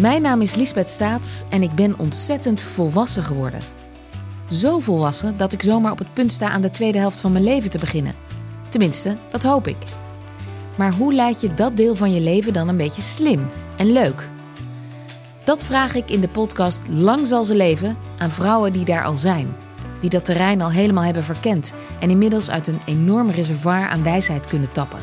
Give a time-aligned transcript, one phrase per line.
[0.00, 3.60] Mijn naam is Liesbeth Staats en ik ben ontzettend volwassen geworden.
[4.50, 7.44] Zo volwassen dat ik zomaar op het punt sta aan de tweede helft van mijn
[7.44, 8.14] leven te beginnen.
[8.68, 9.76] Tenminste, dat hoop ik.
[10.76, 14.28] Maar hoe leid je dat deel van je leven dan een beetje slim en leuk?
[15.44, 19.16] Dat vraag ik in de podcast Lang zal ze leven aan vrouwen die daar al
[19.16, 19.56] zijn.
[20.00, 24.46] Die dat terrein al helemaal hebben verkend en inmiddels uit een enorm reservoir aan wijsheid
[24.46, 25.00] kunnen tappen.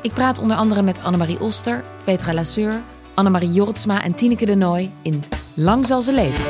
[0.00, 2.80] Ik praat onder andere met Annemarie Oster, Petra Lasseur,
[3.14, 5.22] Annemarie Jortsma en Tineke de Nooi in
[5.54, 6.44] Lang zal ze leven.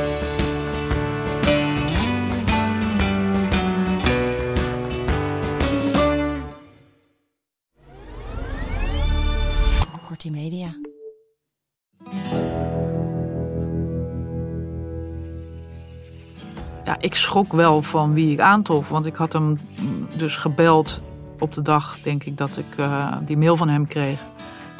[10.06, 10.74] Kortie Media.
[16.84, 18.88] Ja, ik schrok wel van wie ik aantrof.
[18.88, 19.58] Want ik had hem
[20.16, 21.02] dus gebeld
[21.38, 24.20] op de dag, denk ik, dat ik eh, die mail van hem kreeg.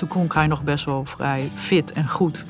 [0.03, 2.45] Toen klonk hij nog best wel vrij fit en goed.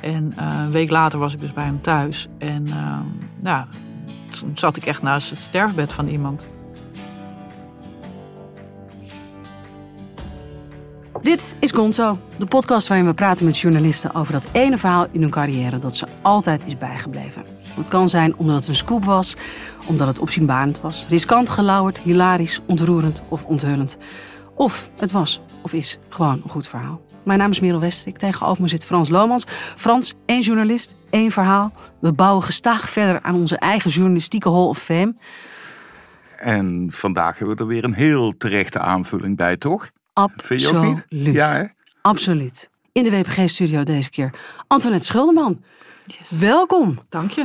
[0.00, 2.28] En eh, een week later was ik dus bij hem thuis.
[2.38, 2.98] En uh,
[3.42, 3.66] ja,
[4.30, 6.48] toen zat ik echt naast het sterfbed van iemand.
[11.22, 15.20] Dit is Gonzo, de podcast waarin we praten met journalisten over dat ene verhaal in
[15.20, 17.44] hun carrière dat ze altijd is bijgebleven.
[17.74, 19.36] Het kan zijn omdat het een scoop was,
[19.86, 23.98] omdat het opzienbarend was, riskant gelauwerd, hilarisch, ontroerend of onthullend.
[24.60, 27.00] Of het was of is gewoon een goed verhaal.
[27.24, 29.44] Mijn naam is Merel Westrik, tegenover me zit Frans Lomans.
[29.76, 31.72] Frans, één journalist, één verhaal.
[32.00, 35.14] We bouwen gestaag verder aan onze eigen journalistieke Hall of Fame.
[36.36, 39.90] En vandaag hebben we er weer een heel terechte aanvulling bij, toch?
[40.36, 41.04] Vind je ook Absoluut.
[41.08, 41.34] niet?
[41.34, 41.64] Ja, hè?
[42.02, 42.70] Absoluut.
[42.92, 44.30] In de WPG-studio deze keer
[44.66, 45.62] Antoinette Schulderman.
[46.28, 46.98] Welkom.
[47.08, 47.44] Dank je.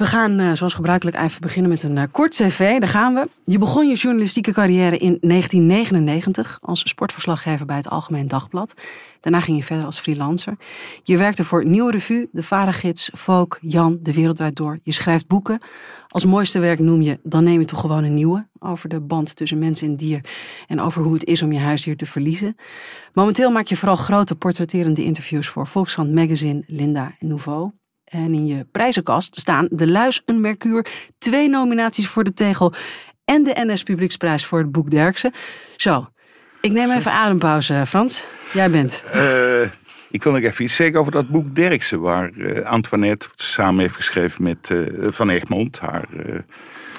[0.00, 2.78] We gaan eh, zoals gebruikelijk even beginnen met een eh, kort cv.
[2.78, 3.28] Daar gaan we.
[3.44, 8.74] Je begon je journalistieke carrière in 1999 als sportverslaggever bij het Algemeen Dagblad.
[9.20, 10.56] Daarna ging je verder als freelancer.
[11.02, 14.78] Je werkte voor Nieuwe Revue, De Vadergids, Volk, Jan, De Wereld Draait Door.
[14.82, 15.60] Je schrijft boeken.
[16.08, 18.46] Als mooiste werk noem je Dan neem je toch gewoon een nieuwe.
[18.58, 20.24] Over de band tussen mens en dier.
[20.66, 22.56] En over hoe het is om je huisdier te verliezen.
[23.12, 27.79] Momenteel maak je vooral grote portretterende interviews voor Volkskrant Magazine, Linda en Nouveau.
[28.10, 30.86] En in je prijzenkast staan De Luis, een Mercuur,
[31.18, 32.72] twee nominaties voor de Tegel
[33.24, 35.32] en de NS Publieksprijs voor het boek Derksen.
[35.76, 36.08] Zo,
[36.60, 38.24] ik neem even adempauze, Frans.
[38.52, 39.02] Jij bent.
[39.12, 39.62] Eh,
[40.10, 43.94] ik wil nog even iets zeggen over dat boek Derksen, waar eh, Antoinette samen heeft
[43.96, 44.78] geschreven met eh,
[45.10, 46.04] Van Egmond, haar,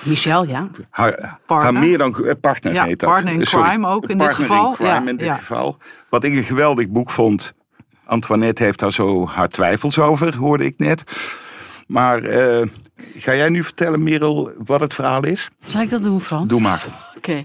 [0.04, 0.70] Michel, ja.
[0.90, 1.74] haar, Partner.
[1.74, 3.10] haar meer dan partner Ja, heet dat.
[3.10, 4.70] partner in sorry, crime ook in dit partner geval.
[4.70, 5.36] In crime Ja, in dit ja.
[5.36, 5.78] geval.
[6.10, 7.54] Wat ik een geweldig boek vond.
[8.12, 11.04] Antoinette heeft daar zo haar twijfels over, hoorde ik net.
[11.88, 15.50] Maar eh, ga jij nu vertellen, Merel, wat het verhaal is?
[15.66, 16.50] Zal ik dat doen, Frans?
[16.50, 16.86] Doe maar.
[17.18, 17.44] Oké.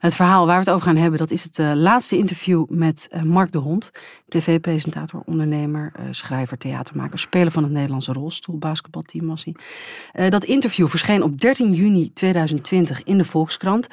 [0.00, 3.06] Het verhaal waar we het over gaan hebben, dat is het eh, laatste interview met
[3.10, 3.90] eh, Mark de Hond.
[4.28, 10.30] TV-presentator, ondernemer, schrijver, theatermaker, speler van het Nederlandse rolstoelbasketbalteam was hij.
[10.30, 13.86] Dat interview verscheen op 13 juni 2020 in de Volkskrant.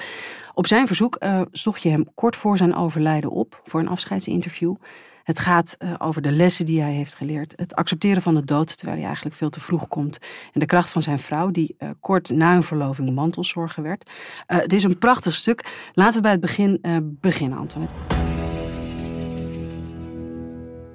[0.54, 1.18] Op zijn verzoek
[1.52, 4.76] zocht je hem kort voor zijn overlijden op voor een afscheidsinterview.
[5.24, 7.54] Het gaat eh, over de lessen die hij heeft geleerd.
[7.56, 10.18] Het accepteren van de dood terwijl hij eigenlijk veel te vroeg komt.
[10.52, 14.10] En de kracht van zijn vrouw, die eh, kort na hun verloving mantelzorger werd.
[14.46, 15.90] Eh, het is een prachtig stuk.
[15.94, 16.80] Laten we bij het begin
[17.22, 17.96] beginnen, Antoinette.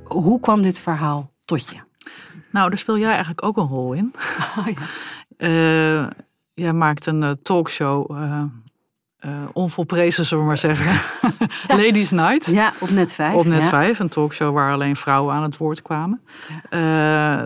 [0.05, 1.77] Hoe kwam dit verhaal tot je?
[2.51, 4.15] Nou, daar speel jij eigenlijk ook een rol in.
[4.59, 4.67] Oh,
[5.39, 6.13] ja.
[6.55, 8.11] Jij maakt een talkshow,
[9.17, 10.93] eh, onvolprezen zullen we maar zeggen.
[11.83, 12.47] Ladies Night.
[12.47, 13.35] ja, op net 5.
[13.35, 13.69] Op net ja.
[13.69, 16.21] 5, een talkshow waar alleen vrouwen aan het woord kwamen.
[16.63, 16.81] Eh,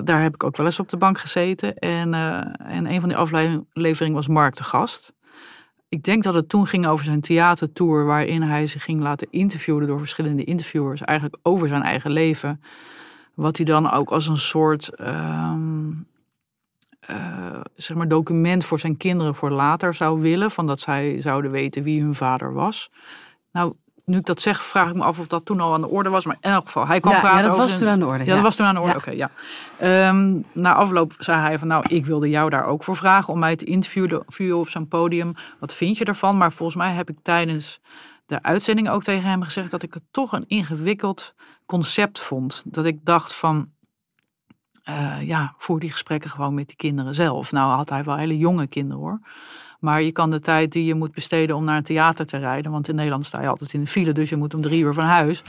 [0.04, 1.78] daar heb ik ook wel eens op de bank gezeten.
[1.78, 5.12] En, eh, en een van die afleveringen was Mark de Gast.
[5.88, 9.86] Ik denk dat het toen ging over zijn theatertour, waarin hij zich ging laten interviewen
[9.86, 12.60] door verschillende interviewers, eigenlijk over zijn eigen leven.
[13.34, 15.88] Wat hij dan ook als een soort ehm,
[17.10, 21.50] eh, zeg maar document voor zijn kinderen voor later zou willen, van dat zij zouden
[21.50, 22.90] weten wie hun vader was.
[23.52, 23.72] Nou,
[24.04, 26.08] nu ik dat zeg, vraag ik me af of dat toen al aan de orde
[26.08, 26.24] was.
[26.24, 27.98] Maar in elk geval, hij kwam Ja, praten ja, dat over was zijn- toen aan
[27.98, 28.24] de orde.
[28.24, 28.92] ja, dat was toen aan de orde.
[28.92, 28.98] Ja.
[28.98, 29.30] Oké, ja.
[29.78, 33.38] Ehm, na afloop zei hij van, nou, ik wilde jou daar ook voor vragen om
[33.38, 35.32] mij te interviewen op zo'n podium.
[35.60, 36.36] Wat vind je ervan?
[36.36, 37.80] Maar volgens mij heb ik tijdens
[38.26, 41.34] de uitzending ook tegen hem gezegd dat ik het toch een ingewikkeld
[41.66, 42.62] concept vond.
[42.66, 43.68] Dat ik dacht van,
[44.96, 47.52] eh, ja, voer die gesprekken gewoon met die kinderen zelf.
[47.52, 49.20] Nou had hij wel hele jonge kinderen hoor.
[49.80, 52.72] Maar je kan de tijd die je moet besteden om naar een theater te rijden.
[52.72, 54.94] Want in Nederland sta je altijd in de file, dus je moet om drie uur
[54.94, 55.42] van huis.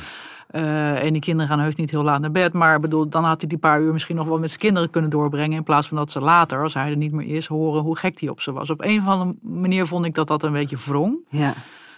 [0.48, 2.54] Eh, en die kinderen gaan heus niet heel laat naar bed.
[2.54, 5.10] Maar bedoel, dan had hij die paar uur misschien nog wel met zijn kinderen kunnen
[5.10, 5.58] doorbrengen.
[5.58, 8.20] In plaats van dat ze later, als hij er niet meer is, horen hoe gek
[8.20, 8.70] hij op ze was.
[8.70, 11.18] Op een of andere manier vond ik dat dat een beetje wrong.
[11.30, 11.54] Ja.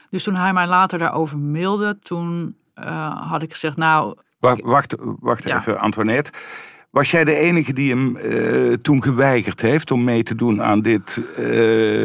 [0.10, 4.96] Dus toen hij mij later daarover mailde, toen eh, had ik gezegd, nou, Wacht, wacht,
[5.19, 5.57] wacht Ja.
[5.57, 6.31] even, Antoinette.
[6.94, 10.81] Was jij de enige die hem eh, toen geweigerd heeft om mee te doen aan
[10.81, 12.04] dit, eh,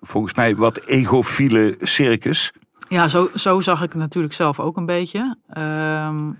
[0.00, 2.52] volgens mij, wat egofiele circus?
[2.88, 5.36] Ja, zo, zo zag ik het natuurlijk zelf ook een beetje.
[5.48, 6.30] Ehm,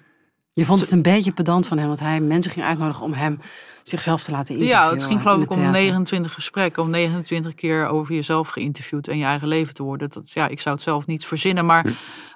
[0.53, 3.39] Je vond het een beetje pedant van hem, want hij mensen ging uitnodigen om hem
[3.89, 4.85] zichzelf te laten interviewen.
[4.87, 5.81] ja, het ging geloof ik om theater.
[5.81, 10.11] 29 gesprekken, om 29 keer over jezelf geïnterviewd en je eigen leven te worden.
[10.11, 11.85] Dat, ja, ik zou het zelf niet verzinnen, maar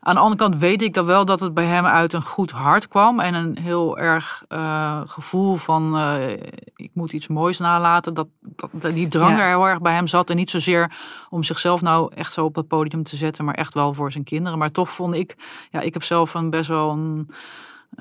[0.01, 2.51] aan de andere kant weet ik dat wel dat het bij hem uit een goed
[2.51, 6.31] hart kwam en een heel erg eh, gevoel van eh,
[6.77, 8.15] ik moet iets moois nalaten.
[8.15, 8.27] Dat,
[8.73, 9.43] dat, die drang Ja.
[9.43, 10.97] er heel erg bij hem zat en niet zozeer
[11.31, 14.25] om zichzelf nou echt zo op het podium te zetten, maar echt wel voor zijn
[14.25, 14.59] kinderen.
[14.59, 15.37] Maar toch vond ik,
[15.71, 17.31] ja, ik heb zelf een best wel een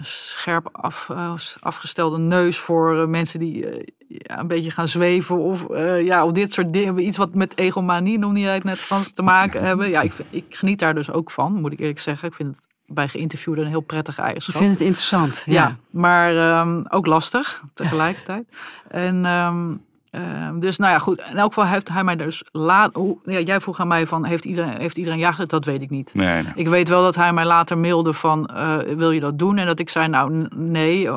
[0.02, 5.38] scherp af, eh, afgestelde neus voor eh, mensen die eh, ja, een beetje gaan zweven
[5.38, 5.66] of,
[6.04, 7.06] ja, of dit soort dingen.
[7.06, 9.90] Iets wat met egomanie, noemde jij het net Frans, te maken hebben.
[9.90, 12.28] Ja, ik, vind- ik geniet daar dus ook van, moet ik eerlijk zeggen.
[12.28, 14.62] Ik vind het bij geïnterviewden een heel prettige Ik eigenschap.
[14.62, 15.44] vind het interessant.
[15.46, 15.54] Ja.
[15.54, 18.44] Ja, maar ehm, ook lastig tegelijkertijd.
[18.88, 19.76] En ehm,
[20.12, 21.24] ehm, dus nou ja, goed.
[21.32, 23.00] In elk geval heeft hij mij dus laat.
[23.24, 25.50] Ja, jij vroeg aan mij van heeft iedereen, heeft iedereen ja gezegd?
[25.50, 26.14] Dat weet ik niet.
[26.14, 26.52] Nee, nee.
[26.56, 29.58] Ik weet wel dat hij mij later mailde van eh, wil je dat doen?
[29.58, 31.10] En dat ik zei nou nee.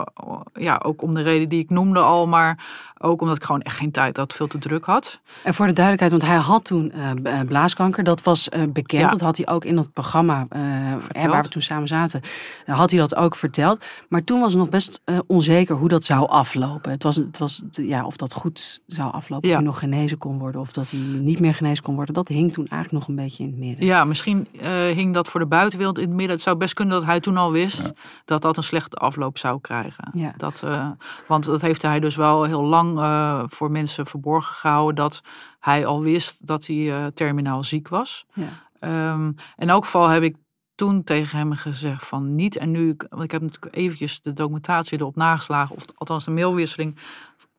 [0.52, 2.58] Ja, ook om de reden die ik noemde al, maar
[3.04, 5.20] ook omdat ik gewoon echt geen tijd had, veel te druk had.
[5.42, 8.04] En voor de duidelijkheid, want hij had toen eh, eh, blaaskanker.
[8.04, 9.02] Dat was eh, bekend.
[9.02, 9.08] Ja.
[9.08, 10.60] Dat had hij ook in dat programma eh,
[11.08, 12.20] hè, waar we toen samen zaten.
[12.66, 13.86] had hij dat ook verteld.
[14.08, 16.90] Maar toen was het nog best eh, onzeker hoe dat zou aflopen.
[16.90, 19.48] Het was, het was ja, of dat goed zou aflopen.
[19.48, 19.54] Ja.
[19.54, 20.60] Of hij nog genezen kon worden.
[20.60, 22.14] Of dat hij niet meer genezen kon worden.
[22.14, 23.86] Dat hing toen eigenlijk nog een beetje in het midden.
[23.86, 26.34] Ja, misschien eh, hing dat voor de buitenwereld in het midden.
[26.34, 27.92] Het zou best kunnen dat hij toen al wist
[28.24, 30.10] dat dat een slechte afloop zou krijgen.
[30.14, 30.34] Ja.
[30.36, 30.88] Dat, eh,
[31.28, 34.94] want dat heeft hij dus wel heel lang eh, voor mensen verborgen gehouden.
[34.94, 35.20] Dat
[35.60, 38.26] hij al wist dat hij eh, terminaal ziek was.
[38.34, 38.48] Ja.
[38.78, 40.36] Ehm, in elk geval heb ik
[40.74, 42.56] toen tegen hem gezegd van niet.
[42.56, 45.76] En nu, ik- want ik heb natuurlijk eventjes de documentatie erop nageslagen.
[45.76, 46.96] Of althans de mailwisseling.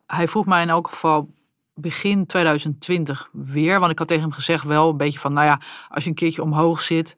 [0.08, 1.30] Hij vroeg mij in elk geval
[1.74, 3.80] begin 2020 weer.
[3.80, 5.34] Want ik had tegen hem gezegd wel een beetje van...
[5.34, 5.60] Nou ja,
[5.90, 7.16] als je een keertje omhoog zit...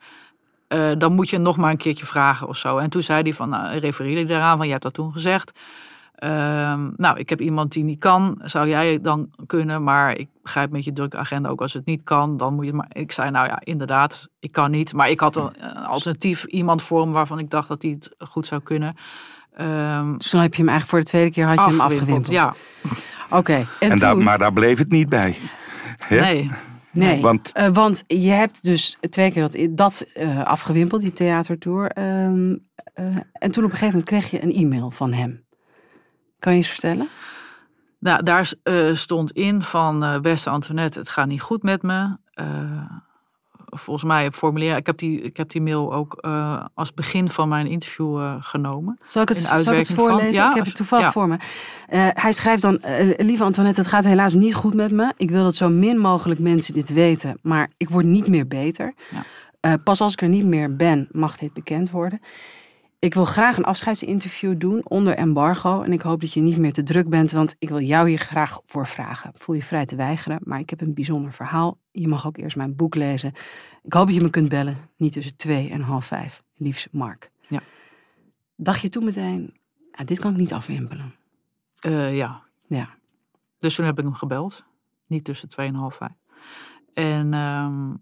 [0.67, 2.77] eh, dan moet je nog maar een keertje vragen of zo.
[2.77, 5.59] En toen zei hij van, nou, refereerde hij eraan van, je hebt dat toen gezegd.
[6.17, 8.41] Ehm, nou, ik heb iemand die niet kan.
[8.43, 9.83] Zou jij dan kunnen?
[9.83, 12.37] Maar ik begrijp met je drukke agenda ook als het niet kan.
[12.37, 12.89] Dan moet je maar.
[12.91, 14.93] Ik zei, nou ja, inderdaad, ik kan niet.
[14.93, 18.15] Maar ik had een, een alternatief iemand voor hem waarvan ik dacht dat hij het
[18.29, 18.95] goed zou kunnen.
[20.17, 22.29] Dus dan heb je hem eigenlijk voor de tweede keer had je hem afgewimpeld.
[22.29, 22.55] Ja,
[23.29, 23.65] Oké.
[23.79, 25.35] En, En toen, maar daar bleef het niet bij.
[26.07, 26.19] Hè?
[26.19, 26.51] nee.
[26.91, 31.91] nee, Want- want, want je hebt dus twee keer dat, dat eh, afgewimpeld, die theatertour.
[31.91, 32.55] Ehm,
[32.93, 35.45] eh, en toen op een gegeven moment kreeg je een e-mail van hem.
[36.39, 37.09] Kan je eens vertellen?
[37.99, 42.17] Nou, daar eh, stond in van eh, beste Antoinette, het gaat niet goed met me.
[43.77, 44.75] Volgens mij het formulier.
[44.75, 48.35] Ik heb die, ik heb die mail ook eh, als begin van mijn interview eh,
[48.39, 48.99] genomen.
[49.07, 50.33] Zal ik het, zal ik het voorlezen?
[50.33, 51.11] Ja, ik heb het toevallig ja.
[51.11, 51.37] voor me.
[51.87, 52.79] Eh, hij schrijft dan,
[53.17, 55.13] lieve Antoinette, het gaat helaas niet goed met me.
[55.17, 58.93] Ik wil dat zo min mogelijk mensen dit weten, maar ik word niet meer beter.
[59.11, 59.77] Ja.
[59.83, 62.21] Pas als ik er niet meer ben, mag dit bekend worden.
[62.99, 65.81] Ik wil graag een afscheidsinterview doen onder embargo.
[65.81, 68.17] En ik hoop dat je niet meer te druk bent, want ik wil jou hier
[68.17, 69.31] graag voor vragen.
[69.33, 71.77] Voel je vrij te weigeren, maar ik heb een bijzonder verhaal.
[71.91, 73.33] Je mag ook eerst mijn boek lezen.
[73.83, 76.43] Ik hoop dat je me kunt bellen, niet tussen twee en half vijf.
[76.55, 77.31] Liefs, Mark.
[77.47, 77.59] Ja.
[78.55, 79.53] Dacht je toen meteen,
[79.91, 81.15] ja, dit kan ik niet afwimpelen.
[81.79, 82.89] Eh, ja, Ja.
[83.59, 84.65] dus toen heb ik hem gebeld.
[85.07, 86.11] Niet tussen twee en half vijf.
[86.93, 87.93] En ehm,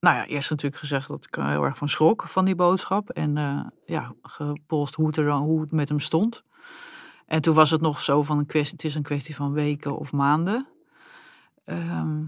[0.00, 3.10] nou ja, eerst natuurlijk gezegd dat ik er heel erg van schrok van die boodschap.
[3.10, 6.42] En eh, ja, gepolst hoe het, er dan, hoe het met hem stond.
[7.26, 9.98] En toen was het nog zo van een kwestie, het is een kwestie van weken
[9.98, 10.66] of maanden.
[11.64, 12.18] Ehm,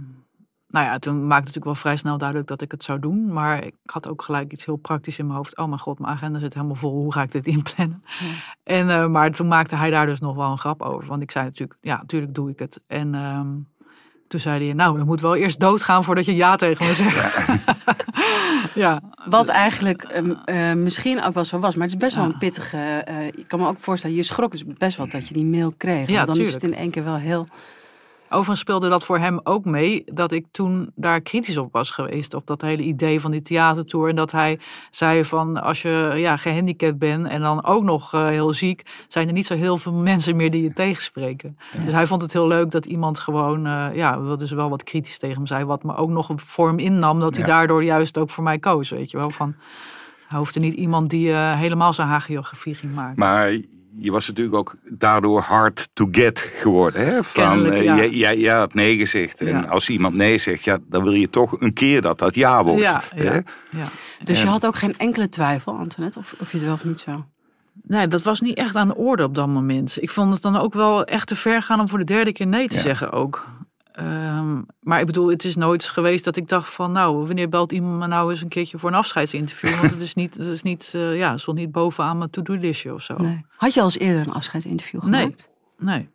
[0.69, 3.33] nou ja, toen maakte natuurlijk wel vrij snel duidelijk dat ik het zou doen.
[3.33, 5.57] Maar ik had ook gelijk iets heel praktisch in mijn hoofd.
[5.57, 6.93] Oh mijn god, mijn agenda zit helemaal vol.
[6.93, 8.05] Hoe ga ik dit inplannen?
[8.63, 11.09] En, eh, maar toen maakte hij daar dus nog wel een grap over.
[11.09, 12.83] Want ik zei natuurlijk, ja, natuurlijk doe ik het.
[12.87, 13.59] En ehm,
[14.33, 17.41] toen zei hij, nou, dan moet wel eerst doodgaan voordat je ja tegen me zegt.
[18.75, 22.25] ja, Wat eigenlijk ehm, eh, misschien ook wel zo was, maar het is best wel
[22.25, 22.77] een pittige.
[22.77, 25.75] eh, ik kan me ook voorstellen, je schrok dus best wel dat je die mail
[25.77, 26.09] kreeg.
[26.09, 27.47] Ja, dan is het in één keer wel heel.
[28.33, 32.35] Overigens speelde dat voor hem ook mee dat ik toen daar kritisch op was geweest.
[32.35, 34.09] Op dat hele idee van die theatertour.
[34.09, 34.59] En dat hij
[34.91, 38.83] zei van als je ja, gehandicapt bent en dan ook nog eh, heel ziek.
[39.09, 41.59] Zijn er niet zo heel veel mensen meer die je tegenspreken.
[41.85, 45.19] Dus hij vond het heel leuk dat iemand gewoon, eh, ja, dus wel wat kritisch
[45.19, 45.65] tegen hem zei.
[45.65, 47.53] Wat me ook nog een vorm innam dat hij Ja.
[47.55, 48.91] daardoor juist ook voor mij koos.
[48.91, 49.55] Weet je wel, van
[50.29, 53.15] hij hoefde niet iemand die eh, helemaal zijn hagiografie ging maken.
[53.19, 53.57] Maar
[53.97, 57.05] je was natuurlijk ook daardoor hard to get geworden.
[57.05, 57.25] Hè?
[57.25, 57.97] Van, Kennelijk, eh, ja.
[57.97, 59.41] jij, jij, jij had nee gezegd.
[59.41, 59.61] En Ja.
[59.61, 62.81] als iemand nee zegt, ja, dan wil je toch een keer dat dat ja wordt.
[62.81, 63.35] ja, hè?
[63.35, 63.89] ja, ja.
[64.25, 67.01] Dus je had ook geen enkele twijfel, Antoinette, of, of je het wel of niet
[67.01, 67.21] zou.
[67.83, 70.03] Nee, dat was niet echt aan de orde op dat moment.
[70.03, 72.47] Ik vond het dan ook wel echt te ver gaan om voor de derde keer
[72.47, 72.83] nee te Ja.
[72.83, 73.47] zeggen ook.
[73.93, 76.93] Ehm, maar ik bedoel, het is nooit geweest dat ik dacht van...
[76.93, 79.79] nou, wanneer belt iemand me nou eens een keertje voor een afscheidsinterview?
[79.81, 82.95] Want het is niet, het is niet, eh, ja, het stond niet bovenaan mijn to-do-listje
[82.95, 83.15] of zo.
[83.17, 83.45] Nee.
[83.57, 85.21] Had je al eens eerder een afscheidsinterview Nee.
[85.21, 85.49] gemaakt?
[85.79, 86.09] Nee.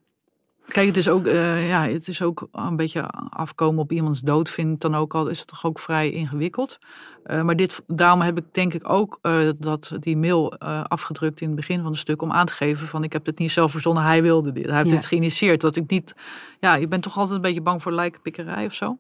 [0.68, 4.50] Kijk, het is ook, eh, ja, het is ook een beetje afkomen op iemands dood,
[4.50, 6.78] vind ik dan ook al, is het toch ook vrij ingewikkeld.
[7.24, 11.42] Eh, maar dit, daarom heb ik denk ik ook eh, dat die mail eh, afgedrukt
[11.42, 13.52] in het begin van het stuk om aan te geven van ik heb het niet
[13.52, 14.66] zelf verzonnen, hij wilde dit.
[14.66, 14.96] Hij heeft Ja.
[14.96, 15.62] het geïnitieerd.
[15.62, 16.16] Dat ik niet,
[16.60, 18.98] ja, je bent toch altijd een beetje bang voor lijkenpikkerij of zo.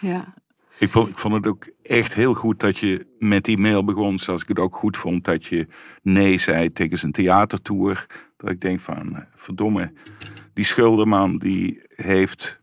[0.00, 0.34] Ja.
[0.78, 4.18] Ik vond, ik vond het ook echt heel goed dat je met die mail begon.
[4.18, 5.66] Zoals ik het ook goed vond dat je
[6.02, 8.06] nee zei tegen zijn theatertour.
[8.38, 9.92] Dat ik denk van, verdomme,
[10.54, 12.60] die schulderman die heeft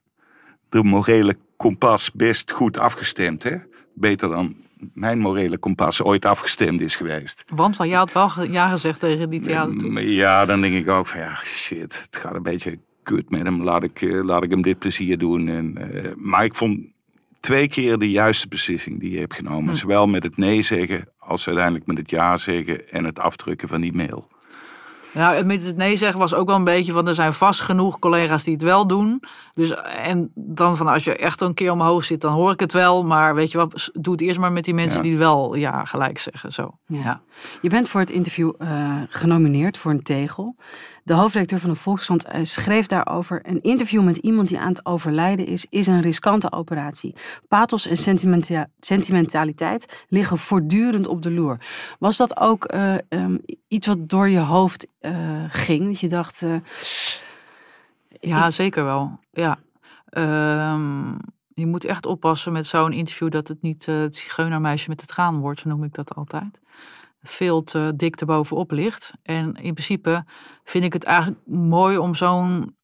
[0.70, 3.44] de morele kompas best goed afgestemd.
[3.44, 3.58] Hè?
[3.94, 4.55] Beter dan
[4.94, 7.44] mijn morele kompas ooit afgestemd is geweest.
[7.48, 9.91] Want jij had wel ja gezegd tegen die theater.
[9.91, 13.44] Maar Ja, dan denk ik ook van ja, shit, het gaat een beetje kut met
[13.44, 13.63] hem.
[13.63, 15.48] Laat ik, eh, laat ik hem dit plezier doen.
[15.48, 16.79] En, eh, maar ik vond
[17.39, 19.74] twee keer de juiste beslissing die je hebt genomen.
[19.74, 19.79] Hm.
[19.79, 23.82] Zowel met het nee zeggen als uiteindelijk met het ja zeggen en het afdrukken van
[23.82, 24.27] die mail.
[25.46, 28.44] Met het nee zeggen was ook wel een beetje van er zijn vast genoeg collega's
[28.44, 29.24] die het wel doen.
[29.56, 32.72] Dus en dan van als je echt een keer omhoog zit, dan hoor ik het
[32.74, 33.04] wel.
[33.04, 35.04] Maar weet je wat, doe het eerst maar met die mensen Ja.
[35.04, 36.54] die wel ja gelijk zeggen.
[36.54, 36.78] Zo.
[36.86, 37.00] Ja.
[37.00, 37.22] Ja.
[37.62, 40.56] Je bent voor het interview eh, genomineerd voor een tegel.
[41.04, 43.40] De hoofdredacteur van de Volkskrant eh, schreef daarover...
[43.44, 45.66] een interview met iemand die aan het overlijden is...
[45.70, 47.16] is een riskante operatie.
[47.48, 51.58] Pathos en sentimenta- sentimentaliteit liggen voortdurend op de loer.
[52.00, 55.12] Was dat ook eh, ehm, iets wat door je hoofd eh,
[55.48, 55.86] ging?
[55.88, 56.46] Dat je dacht...
[58.20, 59.20] Ja, zeker wel.
[59.32, 59.60] Ja.
[60.06, 61.14] Ehm,
[61.54, 65.10] je moet echt oppassen met zo'n interview dat het niet eh, het zigeunermeisje met het
[65.10, 66.62] traan wordt, zo noem ik dat altijd.
[67.22, 69.12] Veel te dik erbovenop ligt.
[69.24, 70.26] En in principe
[70.64, 72.76] vind ik het eigenlijk mooi om zo'n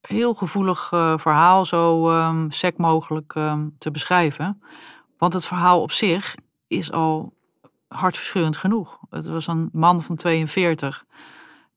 [0.00, 4.62] heel gevoelig eh, verhaal zo ehm sec mogelijk ehm, te beschrijven.
[5.18, 6.34] Want het verhaal op zich
[6.66, 7.36] is al
[7.88, 8.98] hartverscheurend genoeg.
[9.10, 11.04] Het was een man van 42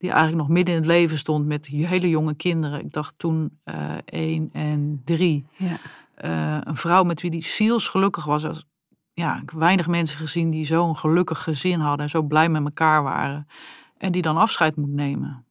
[0.02, 2.80] die eigenlijk nog midden in het leven stond met hele jonge kinderen.
[2.80, 5.46] Ik dacht toen eh één en drie.
[5.56, 5.76] ja.
[6.14, 8.44] Eh, een vrouw met wie die zielsgelukkig was.
[8.44, 8.66] Als,
[9.12, 12.64] ja, ik heb weinig mensen gezien die zo'n gelukkig gezin hadden en zo blij met
[12.64, 13.46] elkaar waren.
[13.98, 15.44] En die dan afscheid moet nemen.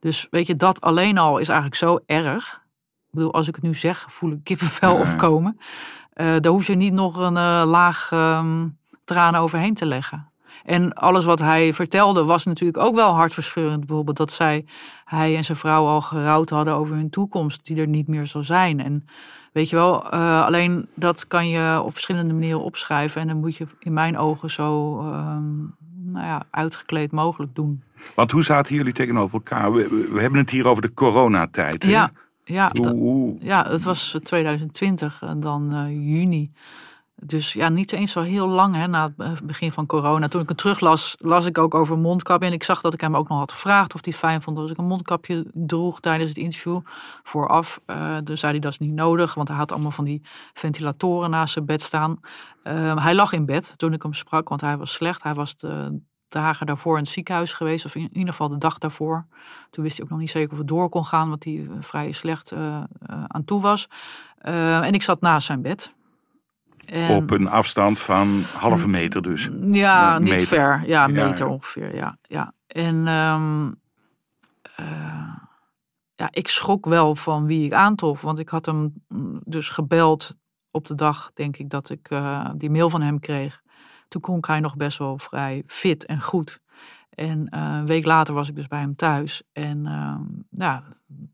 [0.00, 2.62] Dus weet je, dat alleen al is eigenlijk zo erg.
[3.06, 5.10] Ik bedoel, als ik het nu zeg, voel ik kippenvel Ja.
[5.12, 5.58] opkomen.
[6.12, 8.68] Eh daar hoef je niet nog een eh, laag ehm,
[9.04, 10.29] tranen overheen te leggen.
[10.64, 13.86] En alles wat hij vertelde was natuurlijk ook wel hartverscheurend.
[13.86, 14.64] Bijvoorbeeld dat zij,
[15.04, 18.44] hij en zijn vrouw al gerouwd hadden over hun toekomst, die er niet meer zou
[18.44, 18.80] zijn.
[18.80, 19.06] En
[19.52, 23.20] weet je wel, eh, alleen dat kan je op verschillende manieren opschrijven.
[23.20, 25.48] En dan moet je in mijn ogen zo ehm,
[26.02, 27.82] nou ja, uitgekleed mogelijk doen.
[28.14, 29.72] Want hoe zaten jullie tegenover elkaar?
[29.72, 31.82] We, we- hebben het hier over de coronatijd.
[31.82, 31.90] hè?
[31.90, 32.10] Ja,
[32.44, 32.94] ja, dat-
[33.40, 36.50] ja, het was eh, 2020 en dan eh, juni.
[37.22, 40.28] Dus ja, niet eens zo heel lang hè, na het begin van corona.
[40.28, 42.46] Toen ik het teruglas, las ik ook over mondkapje.
[42.46, 44.58] En ik zag dat ik hem ook nog had gevraagd of hij het fijn vond
[44.58, 46.80] als ik een mondkapje droeg tijdens het interview.
[47.22, 50.22] Vooraf, eh dus zei hij dat niet nodig, want hij had allemaal van die
[50.54, 52.20] ventilatoren naast zijn bed staan.
[52.62, 55.22] Eh, hij lag in bed toen ik hem sprak, want hij was slecht.
[55.22, 56.00] Hij was de
[56.30, 59.26] dagen daarvoor in het ziekenhuis geweest, of in ieder geval de dag daarvoor.
[59.70, 61.76] Toen wist hij ook nog niet zeker of het door kon gaan, want hij eh,
[61.80, 62.82] vrij slecht eh,
[63.26, 63.88] aan toe was.
[64.38, 65.94] Eh, en ik zat naast zijn bed.
[66.90, 69.50] En- Op een afstand van halve meter dus.
[69.66, 70.82] ja, niet ver.
[70.86, 71.52] Ja, een meter ja.
[71.52, 71.94] ongeveer.
[71.94, 72.52] Ja, ja.
[72.66, 73.70] En ehm,
[74.76, 75.34] eh,
[76.14, 78.20] ja, ik schrok wel van wie ik aantrof.
[78.20, 78.92] Want ik had hem
[79.44, 80.36] dus gebeld
[80.70, 83.62] op de dag, denk ik, dat ik eh, die mail van hem kreeg.
[84.08, 86.60] Toen klonk hij nog best wel vrij fit en goed.
[87.10, 89.42] En eh, een week later was ik dus bij hem thuis.
[89.52, 90.82] En ehm, ja,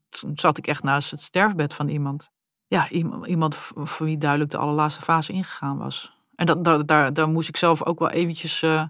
[0.08, 2.30] toen zat ik echt naast het sterfbed van iemand.
[2.68, 2.88] Ja,
[3.25, 6.14] iemand, voor wie duidelijk de allerlaatste fase ingegaan was.
[6.35, 8.82] En dat, daar, daar, daar moest ik zelf ook wel eventjes eh,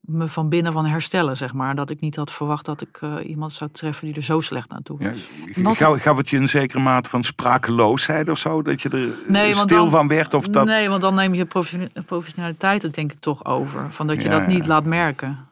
[0.00, 1.74] me van binnen van herstellen, zeg maar.
[1.74, 4.70] Dat ik niet had verwacht dat ik eh, iemand zou treffen die er zo slecht
[4.72, 5.28] aan toe Ja, was.
[5.62, 8.62] Wat- gaf, het je een zekere mate van sprakeloosheid of zo?
[8.62, 10.34] Dat je er Nee, want stil dan- van werd?
[10.34, 10.66] Of dat...
[10.66, 13.92] Nee, want dan neem je profession- professionaliteit er denk ik toch over.
[13.92, 14.68] Van dat je Ja, dat niet ja.
[14.68, 15.46] laat merken.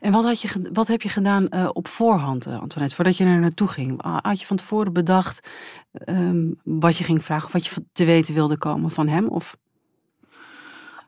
[0.00, 3.24] En wat, had je, wat heb je gedaan eh, op voorhand, eh, Antoinette, voordat je
[3.24, 4.02] er naartoe ging?
[4.22, 5.48] Had je van tevoren bedacht
[5.92, 9.28] ehm, wat je ging vragen, of wat je te weten wilde komen van hem?
[9.28, 9.56] Of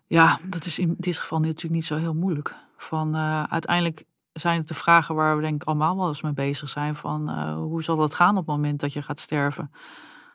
[0.06, 2.54] Ja, dat is in dit geval natuurlijk niet zo heel moeilijk.
[2.76, 6.32] Van, eh, uiteindelijk zijn het de vragen waar we denk ik allemaal wel eens mee
[6.32, 6.96] bezig zijn.
[6.96, 9.70] Van hoe zal dat gaan op het moment dat je gaat sterven?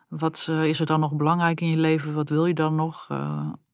[0.08, 2.14] Wat is er dan nog belangrijk in je leven?
[2.14, 3.08] Wat wil je dan nog?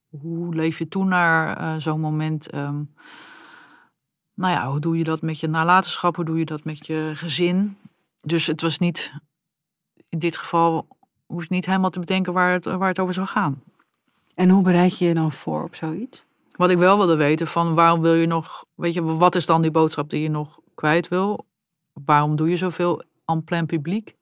[0.10, 2.50] Hoe leef je toe naar zo'n moment?
[2.50, 2.82] Ehm,
[4.34, 6.16] nou ja, hoe doe je dat met je nalatenschap?
[6.16, 7.78] Hoe doe je dat met je gezin?
[8.22, 9.12] Dus het was niet,
[10.10, 10.88] in dit geval,
[11.25, 13.63] hoef je niet helemaal te bedenken waar het, waar het over zou gaan.
[14.36, 16.24] En hoe bereid je je dan voor op zoiets?
[16.52, 19.62] Wat ik wel wilde weten, van waarom wil je nog, weet je, wat is dan
[19.62, 21.46] die boodschap die je nog kwijt wil?
[21.94, 24.16] Waarom doe je zoveel en plein publiek?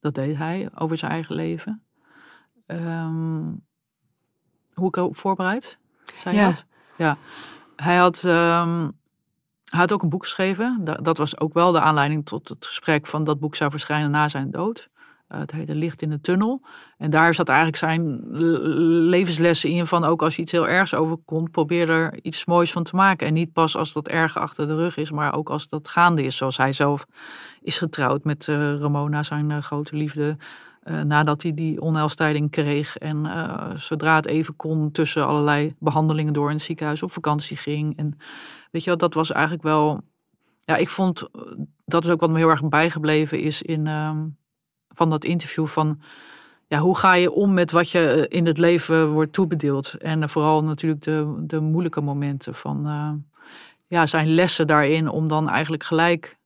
[0.00, 1.82] Dat deed hij over zijn eigen leven.
[2.66, 3.42] Ehm,
[4.74, 5.78] hoe ik voorbereid?
[6.18, 6.46] Zei Ja.
[6.46, 6.64] dat?
[6.96, 7.16] Ja.
[7.76, 8.88] Hij had, ehm,
[9.70, 10.80] hij had ook een boek geschreven.
[10.84, 14.10] Da- Dat was ook wel de aanleiding tot het gesprek van dat boek zou verschijnen
[14.10, 14.88] na zijn dood.
[15.28, 16.62] Eh, het heette Licht in de Tunnel.
[16.98, 18.20] En daar zat eigenlijk zijn
[19.08, 22.82] levenslessen in van ook als je iets heel ergs overkomt, probeer er iets moois van
[22.82, 23.26] te maken.
[23.26, 26.22] En niet pas als dat erg achter de rug is, maar ook als dat gaande
[26.22, 26.36] is.
[26.36, 27.06] Zoals hij zelf
[27.62, 30.36] is getrouwd met eh, Ramona, zijn eh, grote liefde.
[31.06, 32.96] nadat hij die onheilstijding kreeg.
[32.96, 33.26] En
[33.76, 37.96] zodra het even kon, tussen allerlei behandelingen door in het ziekenhuis op vakantie ging.
[37.96, 38.18] En
[38.70, 40.00] weet je wel, dat was eigenlijk wel.
[40.60, 41.28] Ja, ik vond eh,
[41.84, 44.26] dat is ook wat me heel erg bijgebleven is in ehm,
[44.88, 46.00] van dat interview van.
[46.66, 49.94] Ja, hoe ga je om met wat je eh, in het leven wordt toebedeeld?
[49.94, 52.86] En eh, vooral natuurlijk de, de moeilijke momenten van
[53.86, 56.38] ja, zijn lessen daarin om dan eigenlijk gelijk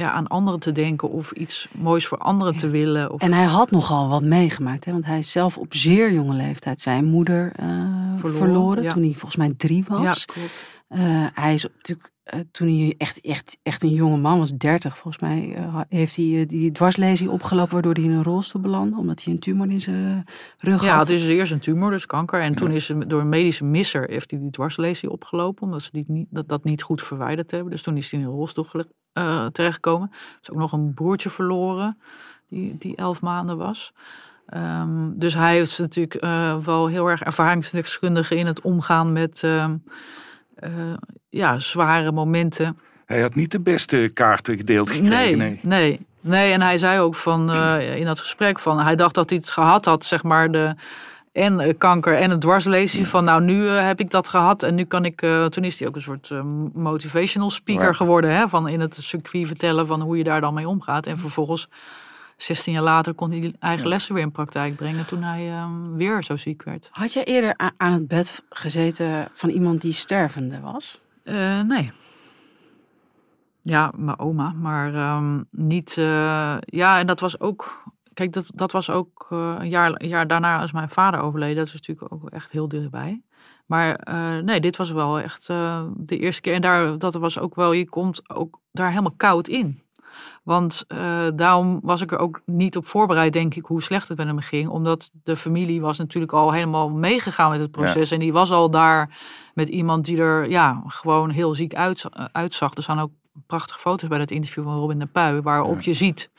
[0.00, 3.12] ja, aan anderen te denken of iets moois voor anderen te willen.
[3.12, 4.92] Of, En hij had nogal wat meegemaakt, hè?
[4.92, 7.66] want hij is zelf op zeer jonge leeftijd zijn moeder eh,
[8.16, 8.92] verloren, Verloren, ja.
[8.92, 10.02] toen hij volgens mij drie was.
[10.02, 10.64] ja, klopt.
[10.88, 14.98] Eh, hij is natuurlijk, eh, toen hij echt, echt, echt een jonge man was, 30
[14.98, 18.96] volgens mij, eh, heeft hij eh, die dwarslesie opgelopen, waardoor hij in een rolstoel belandde,
[18.96, 20.24] omdat hij een tumor in zijn
[20.58, 21.08] rug Ja, had.
[21.08, 22.40] het is eerst een tumor, dus kanker.
[22.40, 25.88] En toen is ze door een medische misser heeft hij die dwarslesie opgelopen, omdat ze
[25.92, 27.70] die niet, dat, dat niet goed verwijderd hebben.
[27.70, 28.66] Dus toen is hij in een rolstoel
[29.52, 30.08] terechtgekomen.
[30.10, 31.98] Er is ook nog een broertje verloren,
[32.48, 33.92] die, die elf maanden was.
[34.46, 36.20] Ehm, dus hij is natuurlijk
[36.64, 39.42] wel heel erg ervaringsdeskundige in het omgaan met
[40.60, 40.70] eh,
[41.28, 42.78] ja, zware momenten.
[43.06, 45.10] Hij had niet de beste kaarten gedeeld gekregen.
[45.10, 46.52] Nee, Nee, nee, nee.
[46.52, 49.50] En hij zei ook van eh, in dat gesprek van hij dacht dat hij het
[49.50, 50.74] gehad had, zeg maar de
[51.32, 54.84] en eh, kanker en het dwarslesie van nou nu heb ik dat gehad en nu
[54.84, 55.20] kan ik.
[55.48, 56.30] toen is hij ook een soort
[56.74, 57.92] motivational speaker Ja.
[57.92, 61.06] geworden, hè, van in het circuit vertellen van hoe je daar dan mee omgaat.
[61.06, 61.68] En vervolgens
[62.42, 65.70] 16 jaar later kon hij die eigen lessen weer in praktijk brengen toen hij eh,
[65.94, 66.88] weer zo ziek werd.
[66.90, 71.00] Had jij eerder aan het bed gezeten van iemand die stervende was?
[71.22, 71.90] Eh, nee.
[73.62, 75.96] Ja, mijn oma, maar ehm, niet.
[75.98, 77.82] eh, ja, en dat was ook.
[78.12, 81.56] Kijk, dat, dat was ook eh, een, jaar, een jaar daarna als mijn vader overleden.
[81.56, 83.22] Dat is natuurlijk ook echt heel dichtbij.
[83.66, 86.54] Maar eh, nee, dit was wel echt eh, de eerste keer.
[86.54, 89.82] En daar, dat was ook wel, je komt ook daar helemaal koud in.
[90.50, 94.16] Want eh, daarom was ik er ook niet op voorbereid, denk ik, hoe slecht het
[94.16, 94.68] met hem ging.
[94.68, 98.10] Omdat de familie was natuurlijk al helemaal meegegaan met het proces.
[98.10, 99.18] En die was al daar
[99.54, 102.74] met iemand die er ja, gewoon heel ziek uit, eh, uitzag.
[102.74, 103.10] Er staan ook
[103.46, 106.30] prachtige foto's bij dat interview van Robin de Puy, waarop je ziet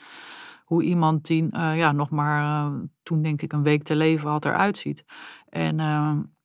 [0.64, 2.72] hoe iemand die eh, ja, nog maar eh,
[3.02, 5.04] toen denk ik een week te leven had eruit ziet.
[5.48, 5.76] En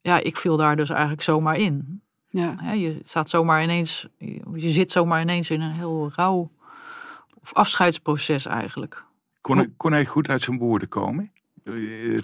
[0.01, 2.01] ja, ik viel daar dus eigenlijk zomaar in.
[2.27, 2.55] Ja.
[2.57, 6.51] Hè, je staat zomaar ineens, je je zit zomaar ineens in een heel rauw
[7.47, 9.03] of afscheidsproces eigenlijk.
[9.41, 11.31] Kon, hij, kon hij goed uit zijn woorden komen?
[11.63, 11.73] Eh,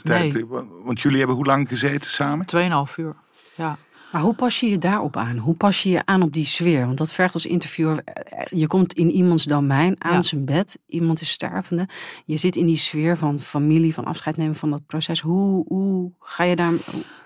[0.03, 0.45] tijd- Nee.
[0.83, 2.45] Want jullie hebben hoe lang gezeten samen?
[2.45, 3.15] Tweeënhalf uur.
[3.55, 3.77] Ja.
[4.11, 5.37] Maar hoe pas je je daarop aan?
[5.37, 6.85] Hoe pas je je aan op die sfeer?
[6.85, 10.21] Want dat vergt als interviewer, eh, je komt in iemands domein, aan Ja.
[10.21, 11.87] zijn bed, iemand is stervende.
[12.25, 15.21] Je zit in die sfeer van familie, van afscheid nemen van dat proces.
[15.21, 16.71] Hoe, hoe ga je daar...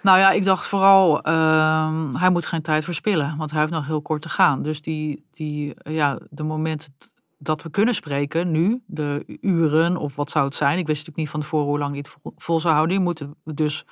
[0.01, 3.85] Nou ja, ik dacht vooral, ehm, hij moet geen tijd verspillen, want hij heeft nog
[3.87, 4.63] heel kort te gaan.
[4.63, 6.93] Dus die, die eh, ja, de momenten
[7.37, 10.77] dat we kunnen spreken, nu, de uren of wat zou het zijn.
[10.77, 12.95] Ik wist natuurlijk niet van tevoren hoe lang het vol- zou houden.
[12.95, 13.85] Die moeten we dus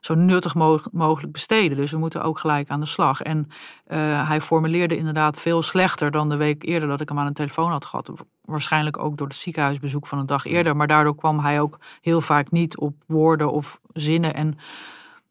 [0.00, 1.76] zo nuttig mo- mogelijk besteden.
[1.76, 3.22] Dus we moeten ook gelijk aan de slag.
[3.22, 3.48] En
[3.84, 7.32] eh, hij formuleerde inderdaad veel slechter dan de week eerder dat ik hem aan de
[7.32, 8.12] telefoon had gehad.
[8.44, 10.76] Waarschijnlijk ook door het ziekenhuisbezoek van een dag eerder.
[10.76, 14.34] Maar daardoor kwam hij ook heel vaak niet op woorden of zinnen.
[14.34, 14.58] En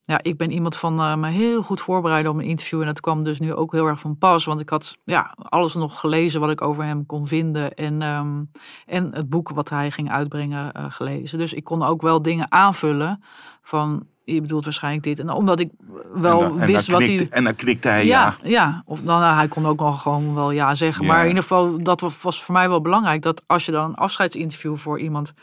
[0.01, 2.79] ja, ik ben iemand van eh, me heel goed voorbereiden op een interview.
[2.79, 4.45] En dat kwam dus nu ook heel erg van pas.
[4.45, 7.73] Want ik had ja, alles nog gelezen wat ik over hem kon vinden.
[7.73, 8.43] En, ehm,
[8.85, 11.37] en het boek wat hij ging uitbrengen eh, gelezen.
[11.37, 13.23] Dus ik kon ook wel dingen aanvullen
[13.61, 14.09] van...
[14.23, 15.19] Je bedoelt waarschijnlijk dit.
[15.19, 15.71] En omdat ik
[16.13, 17.27] wel en dan, en wist wat hij...
[17.29, 18.35] En dan knikte hij ja.
[18.41, 18.81] Ja, ja.
[18.85, 21.05] Of dan, nou, hij kon ook nog gewoon wel ja zeggen.
[21.05, 21.11] Ja.
[21.11, 23.21] Maar in ieder geval, dat was- was voor mij wel belangrijk.
[23.21, 25.33] Dat als je dan een afscheidsinterview voor iemand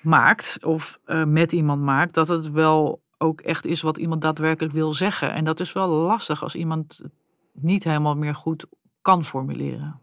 [0.00, 0.58] maakt.
[0.64, 2.14] Of eh, met iemand maakt.
[2.14, 5.32] Dat het wel ook echt is wat iemand daadwerkelijk wil zeggen.
[5.32, 7.12] En dat is wel lastig als iemand het
[7.52, 8.66] niet helemaal meer goed
[9.02, 10.00] kan formuleren.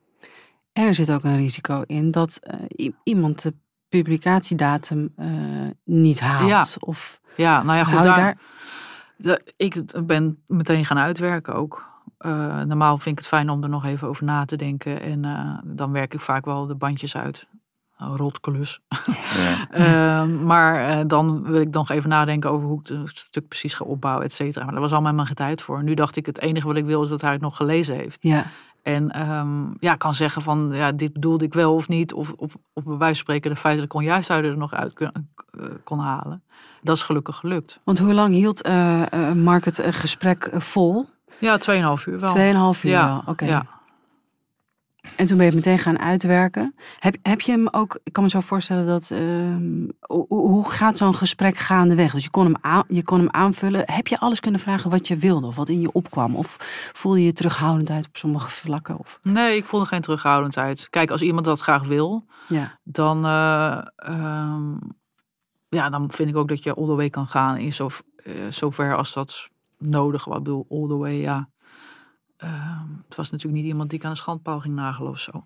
[0.74, 3.54] En er zit ook een risico in dat eh, iemand de
[3.90, 5.28] publicatiedatum eh,
[5.84, 6.50] niet haalt.
[6.50, 6.66] Ja.
[6.80, 8.38] Of Ja, nou ja, goed, daar, daar...
[9.18, 11.88] De, ik ben meteen gaan uitwerken ook.
[12.20, 15.02] Uh, normaal vind ik het fijn om er nog even over na te denken.
[15.02, 15.22] En
[15.66, 17.48] dan werk ik vaak wel de bandjes uit.
[18.00, 18.80] Een rotklus.
[19.38, 20.24] Ja.
[20.24, 23.86] uh, maar dan wil ik nog even nadenken over hoe ik het stuk precies ga
[23.86, 24.64] opbouwen, et cetera.
[24.64, 25.84] Maar daar was allemaal mijn tijd voor.
[25.84, 28.24] Nu dacht ik, het enige wat ik wil is dat hij het nog gelezen heeft.
[28.24, 28.46] Ja.
[28.84, 32.14] En um, ja, kan zeggen van, ja, dit bedoelde ik wel of niet.
[32.14, 35.30] Of, of, of bij wijze van spreken de onjuistheden er nog uit kon,
[35.84, 36.44] kon halen.
[36.82, 37.80] Dat is gelukkig gelukt.
[37.84, 38.68] Want hoe lang hield
[39.36, 41.06] Mark het gesprek vol?
[41.40, 41.60] Ja,
[41.98, 42.74] 2,5 uur wel.
[42.76, 43.46] 2,5 uur ja, wel, oké.
[43.46, 43.66] Ja.
[45.16, 46.76] En toen ben je meteen gaan uitwerken.
[47.00, 49.56] Heb, heb je hem ook, ik kan me zo voorstellen dat, uh,
[50.00, 52.14] hoe, hoe gaat zo'n gesprek gaandeweg?
[52.14, 53.84] Dus je kon, hem aan, je kon hem aanvullen.
[53.86, 56.36] Heb je alles kunnen vragen wat je wilde of wat in je opkwam?
[56.36, 56.56] Of
[56.94, 59.00] voel je je terughoudendheid op sommige vlakken?
[59.00, 59.20] Of?
[59.24, 60.90] Nee, ik voelde geen terughoudendheid.
[60.90, 62.78] Kijk, als iemand dat graag wil, ja.
[62.84, 64.80] dan, uh, um,
[65.70, 67.90] ja, dan vind ik ook dat je all the way kan gaan in zo,
[68.24, 70.38] uh, zover als dat nodig was.
[70.38, 71.50] Ik bedoel, all the way, ja.
[72.44, 75.46] Uh, het was natuurlijk niet iemand die ik aan de schandpaal ging nagelen of zo.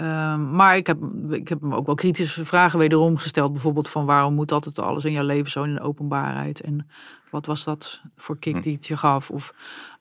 [0.00, 0.98] Uh, maar ik heb,
[1.30, 3.52] ik heb hem ook wel kritische vragen wederom gesteld.
[3.52, 6.60] Bijvoorbeeld van waarom moet altijd alles in jouw leven zo in de openbaarheid?
[6.60, 6.88] En
[7.30, 9.30] wat was dat voor kick die het je gaf?
[9.30, 9.54] Of,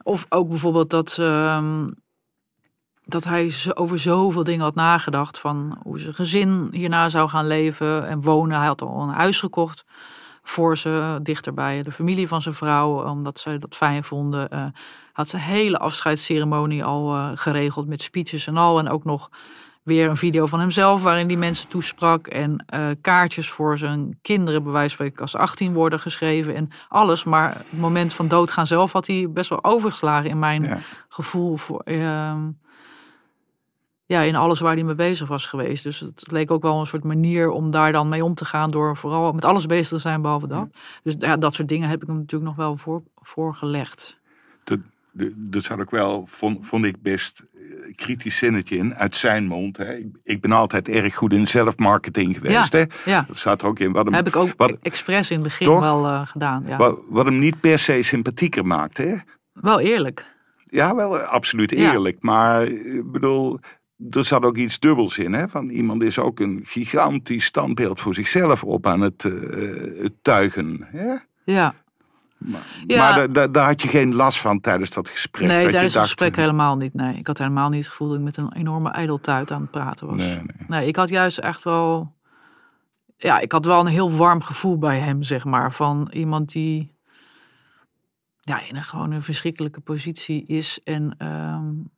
[0.03, 1.85] of ook bijvoorbeeld dat, uh,
[3.05, 5.39] dat hij over zoveel dingen had nagedacht.
[5.39, 8.57] Van hoe zijn gezin hierna zou gaan leven en wonen.
[8.57, 9.85] Hij had al een huis gekocht
[10.43, 14.47] voor ze, dichter bij de familie van zijn vrouw, omdat zij dat fijn vonden.
[14.53, 14.65] Uh,
[15.13, 18.79] had ze een hele afscheidsceremonie al uh, geregeld met speeches en al.
[18.79, 19.29] En ook nog
[19.83, 22.27] weer een video van hemzelf waarin die mensen toesprak.
[22.27, 26.55] En uh, kaartjes voor zijn kinderen, bij wijze van spreken, als 18 worden geschreven.
[26.55, 27.23] En alles.
[27.23, 30.79] Maar het moment van doodgaan zelf had hij best wel overgeslagen in mijn ja.
[31.07, 31.57] gevoel.
[31.57, 32.33] Voor, uh,
[34.13, 35.83] ja, in alles waar hij mee bezig was geweest.
[35.83, 38.71] Dus het leek ook wel een soort manier om daar dan mee om te gaan.
[38.71, 40.67] Door vooral met alles bezig te zijn, behalve dat.
[40.71, 40.79] Ja.
[41.03, 44.21] Dus ja, dat soort dingen heb ik hem natuurlijk nog wel voor, voorgelegd.
[45.51, 47.43] Er zat ook wel, vond, vond ik best
[47.95, 49.77] kritisch zinnetje in uit zijn mond.
[49.77, 49.93] Hè.
[49.93, 52.73] Ik, ik ben altijd erg goed in zelfmarketing geweest.
[52.73, 53.11] Ja, hè.
[53.11, 53.25] ja.
[53.27, 53.91] Dat staat er ook in.
[53.91, 55.79] Wat hem, heb ik ook wat, expres in het begin toch?
[55.79, 56.63] wel uh, gedaan.
[56.67, 56.77] Ja.
[56.77, 58.97] Wat, wat hem niet per se sympathieker maakt.
[58.97, 59.15] Hè.
[59.53, 60.31] Wel eerlijk.
[60.65, 62.17] Ja, wel absoluut eerlijk.
[62.19, 63.59] Maar ik bedoel,
[64.09, 65.33] er zat ook iets dubbels in.
[65.33, 65.49] Hè?
[65.49, 70.87] Van iemand is ook een gigantisch standbeeld voor zichzelf op aan het, uh, het tuigen.
[70.91, 71.13] Hè?
[71.43, 71.75] Ja.
[72.37, 72.97] Maar, ja.
[72.97, 75.47] maar daar, daar had je geen last van tijdens dat gesprek?
[75.47, 76.93] Nee, dat tijdens het gesprek helemaal niet.
[76.93, 79.71] Nee, ik had helemaal niet het gevoel dat ik met een enorme ijdeltuit aan het
[79.71, 80.17] praten was.
[80.17, 80.45] Nee, nee.
[80.67, 82.13] nee, ik had juist echt wel...
[83.17, 85.73] Ja, ik had wel een heel warm gevoel bij hem, zeg maar.
[85.73, 86.93] Van iemand die
[88.39, 90.79] ja, in een gewoon een verschrikkelijke positie is.
[90.83, 91.89] En um,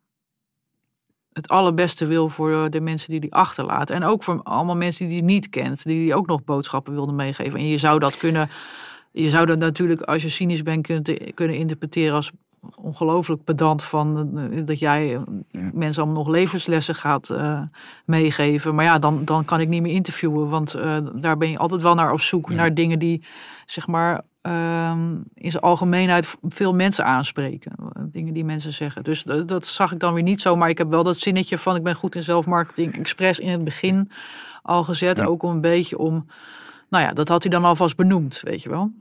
[1.35, 3.89] het allerbeste wil voor de mensen die die achterlaat.
[3.89, 5.83] En ook voor allemaal mensen die die niet kent.
[5.83, 7.59] Die die ook nog boodschappen wilden meegeven.
[7.59, 8.49] En je zou dat kunnen...
[9.11, 12.31] Je zou dat natuurlijk, als je cynisch bent, kunnen, kunnen interpreteren als
[12.75, 14.31] ongelooflijk pedant van
[14.65, 15.23] dat jij ja.
[15.73, 17.61] mensen allemaal nog levenslessen gaat uh,
[18.05, 18.75] meegeven.
[18.75, 21.81] Maar ja, dan, dan kan ik niet meer interviewen, want uh, daar ben je altijd
[21.81, 22.55] wel naar op zoek ja.
[22.55, 23.23] naar dingen die
[23.65, 27.71] zeg maar um, in zijn algemeenheid veel mensen aanspreken.
[28.11, 29.03] Dingen die mensen zeggen.
[29.03, 30.55] Dus dat, dat, zag ik dan weer niet zo.
[30.55, 33.63] Maar ik heb wel dat zinnetje van ik ben goed in zelfmarketing expres in het
[33.63, 34.11] begin
[34.61, 35.17] al gezet.
[35.17, 35.25] Ja.
[35.25, 36.25] Ook om een beetje om,
[36.89, 38.91] nou ja, dat had hij dan alvast benoemd, weet je wel.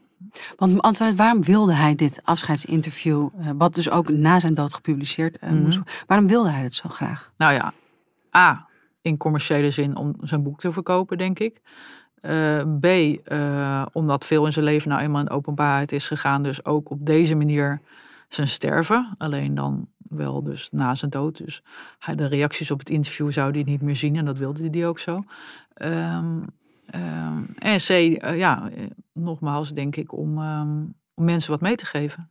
[0.57, 5.49] Want Antoinette, waarom wilde hij dit afscheidsinterview, wat dus ook na zijn dood gepubliceerd mm
[5.49, 5.63] -hmm.
[5.63, 7.33] moest, waarom wilde hij het zo graag?
[7.37, 7.73] Nou ja,
[8.37, 8.69] A,
[9.03, 11.61] in commerciële zin om zijn boek te verkopen, denk ik.
[12.27, 12.85] Uh, B,
[13.33, 17.07] uh, omdat veel in zijn leven nou eenmaal in openbaarheid is gegaan, dus ook op
[17.07, 17.81] deze manier
[18.29, 19.15] zijn sterven.
[19.19, 21.37] Alleen dan wel dus na zijn dood.
[21.37, 21.63] Dus
[21.99, 24.87] hij, de reacties op het interview zou hij niet meer zien en dat wilde hij
[24.87, 25.25] ook zo.
[25.75, 26.45] Um,
[26.95, 28.69] um, en C, uh, ja,
[29.13, 32.29] nogmaals denk ik om, um, om mensen wat mee te geven.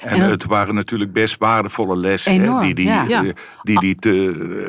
[0.00, 3.22] En, en het waren natuurlijk best waardevolle lessen enorm, hè, die die, ja.
[3.22, 4.10] die, die, die te,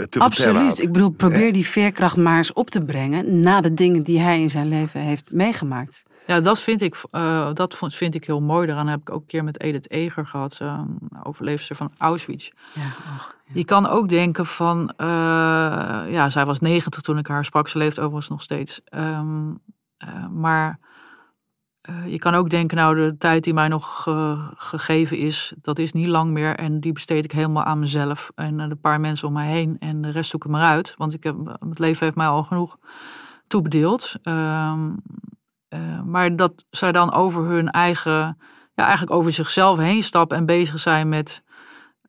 [0.09, 0.35] te Absoluut.
[0.35, 0.81] vertellen had.
[0.81, 4.41] Ik bedoel, probeer die veerkracht maar eens op te brengen na de dingen die hij
[4.41, 6.03] in zijn leven heeft meegemaakt.
[6.27, 8.67] Ja, dat vind ik, uh, dat vind ik heel mooi.
[8.67, 10.81] Daaraan heb ik ook een keer met Edith Eger gehad, uh,
[11.23, 12.49] overleefster van Auschwitz.
[12.73, 13.53] Ja, och, ja.
[13.53, 15.07] Je kan ook denken van, uh,
[16.09, 17.67] ja, zij was 90 toen ik haar sprak.
[17.67, 18.81] Ze leeft overigens nog steeds.
[18.95, 19.59] Um,
[20.31, 20.79] maar
[21.89, 25.79] uh, je kan ook denken, nou, de tijd die mij nog ge gegeven is, dat
[25.79, 26.55] is niet lang meer.
[26.55, 29.75] En die besteed ik helemaal aan mezelf en een paar mensen om mij heen.
[29.79, 30.93] En de rest zoek ik maar uit.
[30.97, 31.35] Want ik heb,
[31.69, 32.77] het leven heeft mij al genoeg
[33.47, 34.15] toebedeeld.
[34.23, 34.95] Um,
[35.69, 38.37] uh, maar dat zij dan over hun eigen,
[38.73, 41.43] ja, eigenlijk over zichzelf heen stappen en bezig zijn met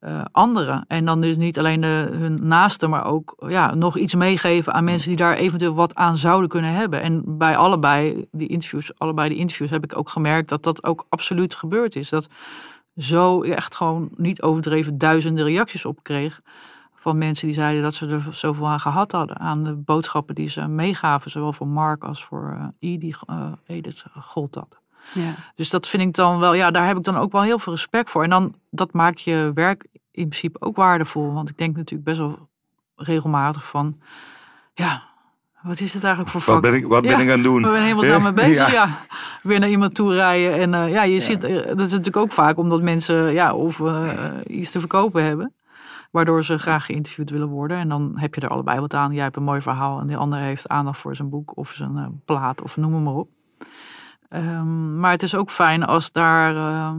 [0.00, 0.84] eh, anderen.
[0.88, 5.08] En dan dus niet alleen hun naasten, maar ook ja, nog iets meegeven aan mensen
[5.08, 7.02] die daar eventueel wat aan zouden kunnen hebben.
[7.02, 11.06] En bij allebei die interviews, allebei die interviews heb ik ook gemerkt dat dat ook
[11.08, 12.08] absoluut gebeurd is.
[12.08, 12.28] Dat
[12.96, 16.40] zo echt gewoon niet overdreven duizenden reacties op kreeg.
[16.94, 19.38] Van mensen die zeiden dat ze er zoveel aan gehad hadden.
[19.38, 21.30] Aan de boodschappen die ze meegaven.
[21.30, 24.80] Zowel voor Mark als voor uh, I, die uh, Edith gold dat.
[25.12, 25.34] Ja.
[25.54, 27.72] Dus dat vind ik dan wel, ja, daar heb ik dan ook wel heel veel
[27.72, 28.22] respect voor.
[28.22, 31.32] En dan, dat maakt je werk in principe ook waardevol.
[31.32, 32.48] Want ik denk natuurlijk best wel
[32.96, 34.00] regelmatig van,
[34.74, 35.02] ja,
[35.62, 36.54] wat is het eigenlijk voor vak?
[36.54, 37.62] Wat ben ik, wat ben ik aan het doen?
[37.62, 38.88] We zijn helemaal samen bezig, ja.
[39.42, 40.58] Weer naar iemand toe rijden.
[40.58, 44.12] En uh, ja, je ziet, dat is natuurlijk ook vaak omdat mensen, ja, of uh,
[44.46, 45.52] iets te verkopen hebben.
[46.10, 47.76] Waardoor ze graag geïnterviewd willen worden.
[47.76, 49.12] En dan heb je er allebei wat aan.
[49.12, 51.96] Jij hebt een mooi verhaal en de ander heeft aandacht voor zijn boek of zijn
[51.96, 53.28] uh, plaat of noem maar op.
[54.28, 56.92] Um, maar het is ook fijn als daar uh,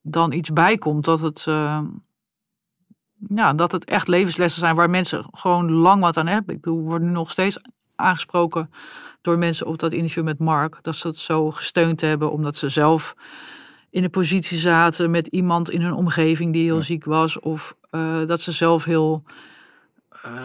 [0.00, 1.80] dan iets bij komt dat het, uh,
[3.28, 6.54] ja, dat het echt levenslessen zijn waar mensen gewoon lang wat aan hebben.
[6.54, 7.58] Ik bedoel, we worden nu nog steeds
[7.94, 8.70] aangesproken
[9.20, 10.78] door mensen op dat interview met Mark.
[10.82, 13.14] Dat ze het zo gesteund hebben omdat ze zelf
[13.90, 16.82] in de positie zaten met iemand in hun omgeving die heel ja.
[16.82, 17.38] ziek was.
[17.38, 19.22] Of uh, dat ze zelf heel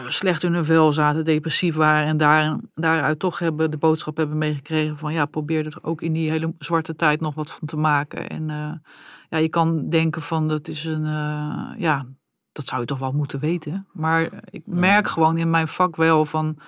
[0.06, 2.06] slecht in hun vel zaten, depressief waren.
[2.06, 6.12] En daar, daaruit toch hebben de boodschap hebben meegekregen van ja, probeer er ook in
[6.12, 8.28] die hele zwarte tijd nog wat van te maken.
[8.28, 8.72] En uh,
[9.28, 12.06] ja, je kan denken van dat is een, uh, ja,
[12.52, 13.86] dat zou je toch wel moeten weten.
[13.92, 16.58] Maar ik merk gewoon in mijn vak wel van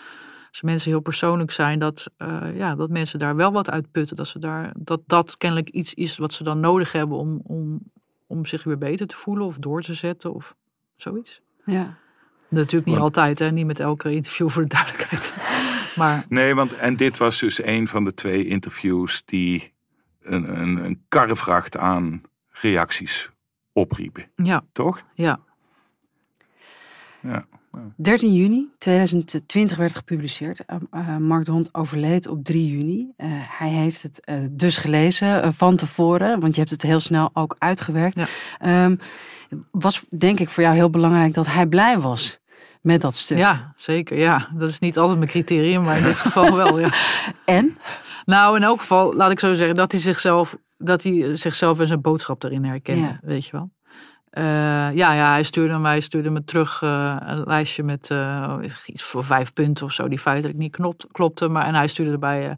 [0.48, 2.10] als mensen heel persoonlijk zijn, dat,
[2.54, 4.16] ja, dat mensen daar wel wat uit putten.
[4.16, 7.80] Dat, ze daar, dat dat kennelijk iets is wat ze dan nodig hebben om, om,
[8.26, 10.56] om zich weer beter te voelen of door te zetten of
[10.96, 11.40] zoiets.
[11.64, 11.96] Ja.
[12.48, 13.52] Natuurlijk niet want, altijd, hè?
[13.52, 15.36] niet met elke interview voor de duidelijkheid.
[15.96, 16.24] maar...
[16.28, 19.72] Nee, want en dit was dus een van de twee interviews die
[20.22, 23.30] een, een, een karrevracht aan reacties
[23.72, 24.30] opriepen.
[24.36, 24.64] Ja.
[24.72, 25.02] Toch?
[25.14, 25.40] Ja.
[27.22, 27.46] Ja.
[27.96, 30.64] 13 juni 2020 werd gepubliceerd.
[30.90, 33.12] Uh, Mark de Hond overleed op 3 juni.
[33.16, 33.26] Uh,
[33.58, 37.56] hij heeft het uh, dus gelezen van tevoren, want je hebt het heel snel ook
[37.58, 38.20] uitgewerkt.
[38.60, 38.84] Ja.
[38.84, 38.98] Um,
[39.70, 42.38] was denk ik voor jou heel belangrijk dat hij blij was
[42.80, 43.38] met dat stuk.
[43.38, 44.18] Ja, zeker.
[44.18, 46.78] Ja, dat is niet altijd mijn criterium, maar in dit geval wel.
[46.78, 46.92] Ja.
[47.44, 47.78] En?
[48.24, 51.86] Nou, in elk geval, laat ik zo zeggen, dat hij zichzelf, dat hij zichzelf en
[51.86, 53.18] zijn boodschap erin herkende, ja.
[53.22, 53.70] weet je wel.
[54.32, 54.44] Uh,
[54.94, 58.54] ja, ja, hij stuurde mij, stuurde me terug uh, een lijstje met uh,
[58.86, 61.48] iets voor vijf punten of zo, die feitelijk niet knopt, klopte.
[61.48, 62.56] Maar, en hij stuurde erbij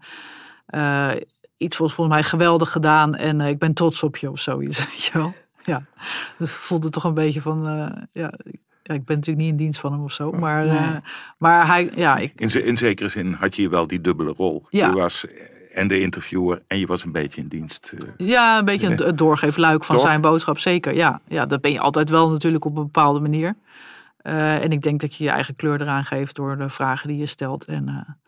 [1.56, 5.04] iets volgens, volgens mij geweldig gedaan en ik ben trots op je of zoiets, weet
[5.04, 5.34] je wel.
[5.64, 5.84] Ja,
[6.38, 7.62] dus voelde toch een beetje van,
[8.10, 8.32] ja,
[8.82, 11.00] ja, ik ben natuurlijk niet in dienst van hem of zo, maar, nee.
[11.38, 12.16] maar hij, ja.
[12.16, 12.32] Ik...
[12.36, 14.66] In, in zekere zin had je wel die dubbele rol.
[14.68, 14.88] Ja.
[14.88, 15.26] Je was
[15.72, 17.92] en de interviewer en je was een beetje in dienst.
[17.94, 20.04] Uh, ja, een beetje het doorgeefluik van Toch?
[20.04, 20.94] zijn boodschap, zeker.
[20.94, 23.54] Ja, ja, dat ben je altijd wel natuurlijk op een bepaalde manier.
[24.22, 27.16] Uh, en ik denk dat je je eigen kleur eraan geeft door de vragen die
[27.18, 27.64] je stelt.
[27.64, 28.18] En,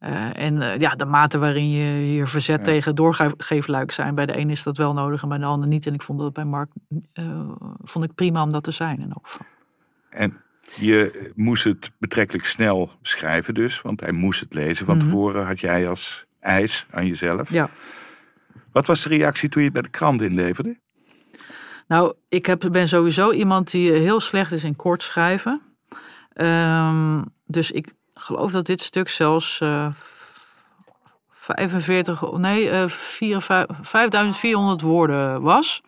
[0.00, 2.62] uh, en ja, de mate waarin je je verzet ja.
[2.62, 4.14] tegen doorgeefluik zijn.
[4.14, 5.86] Bij de een is dat wel nodig en bij de ander niet.
[5.86, 6.70] En ik vond dat bij Mark
[7.82, 9.46] vond ik prima om dat te zijn in elk geval.
[10.10, 10.36] En
[10.76, 14.86] je moest het betrekkelijk snel schrijven dus, want hij moest het lezen.
[14.86, 15.04] Van Mhm.
[15.04, 17.50] tevoren had jij als eis aan jezelf.
[17.52, 17.70] Ja.
[18.72, 20.78] Wat was de reactie toen je het bij de krant inleverde?
[21.88, 25.60] Nou, ik heb, ben sowieso iemand die heel slecht is in kort schrijven.
[26.34, 29.86] Um, dus ik geloof dat dit stuk zelfs uh,
[31.30, 35.82] 45, nee, uh, 4, 5, 5400 woorden was.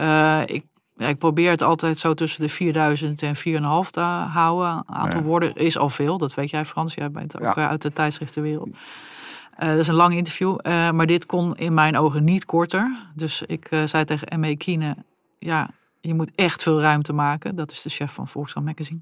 [0.00, 0.64] Uh, ik,
[0.96, 4.68] ja, ik probeer het altijd zo tussen de 4000 en 4,5 te houden.
[4.68, 5.26] Een aantal ja.
[5.26, 6.94] woorden is al veel, dat weet jij Frans.
[6.94, 7.68] Jij bent ook ja.
[7.68, 8.68] uit de tijdschriftenwereld.
[8.68, 12.96] Uh, dat is een lang interview, uh, maar dit kon in mijn ogen niet korter.
[13.14, 14.56] Dus ik uh, zei tegen M.E.
[14.56, 14.96] Kiene,
[15.38, 17.56] ja, je moet echt veel ruimte maken.
[17.56, 19.00] Dat is de chef van Volkskrant Magazine.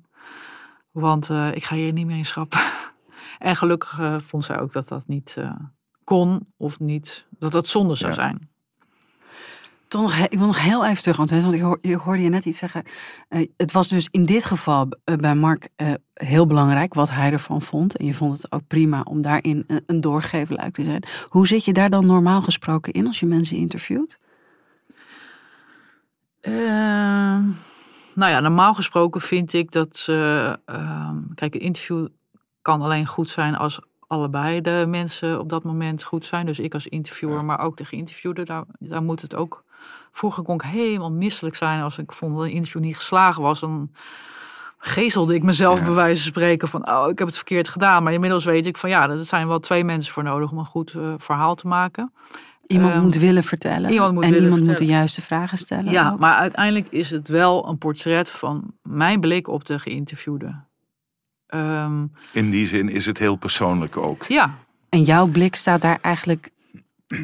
[0.92, 2.61] Want uh, ik ga hier niet meer in schrappen.
[3.38, 5.55] en gelukkig uh, vond zij ook dat dat niet uh,
[6.05, 8.16] kon of niet, dat dat zonde zou ja.
[8.16, 8.50] zijn.
[9.88, 12.44] Toch nog, ik wil nog heel even terug, want ik, hoor, ik hoorde je net
[12.44, 12.85] iets zeggen.
[13.57, 15.68] Het was dus in dit geval bij Mark
[16.14, 17.96] heel belangrijk wat hij ervan vond.
[17.96, 21.05] En je vond het ook prima om daarin een, een doorgeefluik te zijn.
[21.26, 24.18] Hoe zit je daar dan normaal gesproken in als je mensen interviewt?
[28.12, 30.03] Ehm, nou ja, normaal gesproken vind ik dat.
[31.35, 32.07] kijk, een interview
[32.62, 36.46] kan alleen goed zijn als allebei de mensen op dat moment goed zijn.
[36.46, 37.42] Dus ik als interviewer, ja.
[37.42, 38.42] maar ook de geïnterviewde.
[38.42, 39.64] Daar, daar moet het ook.
[40.12, 43.61] Vroeger kon ik helemaal misselijk zijn als ik vond dat een interview niet geslagen was.
[43.61, 43.90] Dan
[44.79, 45.85] gezelde ik mezelf ja.
[45.85, 48.03] bij wijze van spreken van, oh, ik heb het verkeerd gedaan.
[48.03, 50.64] Maar inmiddels weet ik van, ja, er zijn wel twee mensen voor nodig om een
[50.64, 52.12] goed uh, verhaal te maken.
[52.73, 53.91] Iemand Ehm, moet willen vertellen.
[53.91, 55.93] iemand moet en willen iemand moet de juiste vragen stellen.
[55.93, 56.19] Ja, ook.
[56.19, 60.55] maar uiteindelijk is het wel een portret van mijn blik op de geïnterviewde.
[61.47, 64.25] Ehm, In die zin is het heel persoonlijk ook.
[64.25, 64.55] ja,
[64.89, 66.51] En jouw blik staat daar eigenlijk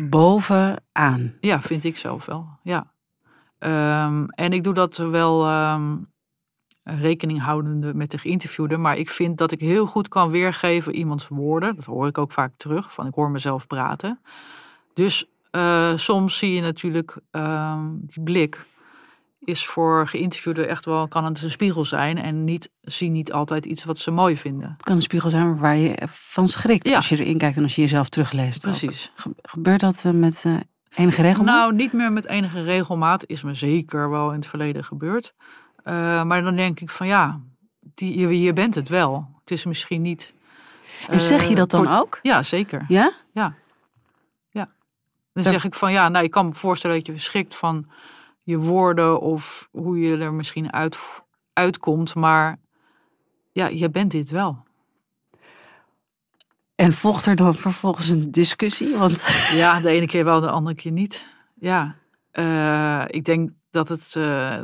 [0.08, 1.32] bovenaan.
[1.40, 2.48] ja, vind ik zelf wel.
[2.62, 2.92] Ja.
[3.58, 5.96] Ehm, en ik doe dat wel ehm,
[6.82, 8.76] rekening houdende met de geïnterviewde.
[8.76, 11.74] Maar ik vind dat ik heel goed kan weergeven iemands woorden.
[11.76, 12.92] Dat hoor ik ook vaak terug.
[12.92, 14.20] Van ik hoor mezelf praten.
[14.94, 18.66] Dus eh, soms zie je natuurlijk ehm, die blik
[19.44, 23.66] is voor geïnterviewden echt wel kan het een spiegel zijn en niet zie niet altijd
[23.66, 24.70] iets wat ze mooi vinden.
[24.72, 26.96] Het kan een spiegel zijn waar je van schrikt Ja.
[26.96, 28.60] als je erin kijkt en als je jezelf terugleest.
[28.60, 29.12] Precies.
[29.14, 30.56] Ge- Gebeurt dat eh, met eh,
[30.94, 31.54] enige regelmaat?
[31.54, 33.26] Nou, niet meer met enige regelmaat.
[33.26, 35.34] Is me zeker wel in het verleden gebeurd.
[36.24, 37.40] Maar dan denk ik van ja,
[37.94, 39.28] die, je, je bent het wel.
[39.40, 40.32] Het is misschien niet.
[41.08, 42.18] en zeg je dat dan ook?
[42.22, 42.84] Ja, zeker.
[42.88, 43.12] Ja?
[45.42, 45.58] Dan Ja.
[45.58, 47.86] zeg ik van ja, nou, je kan me voorstellen dat je schrikt van
[48.42, 50.98] je woorden of hoe je er misschien uit,
[51.52, 52.14] uitkomt.
[52.14, 52.56] Maar
[53.52, 54.66] ja, je bent dit wel.
[56.74, 58.96] En volgt er dan vervolgens een discussie?
[58.96, 61.26] Want Ja, de ene keer wel, de andere keer niet.
[61.54, 61.96] Ja.
[62.38, 64.54] Eh, ik denk dat het eh,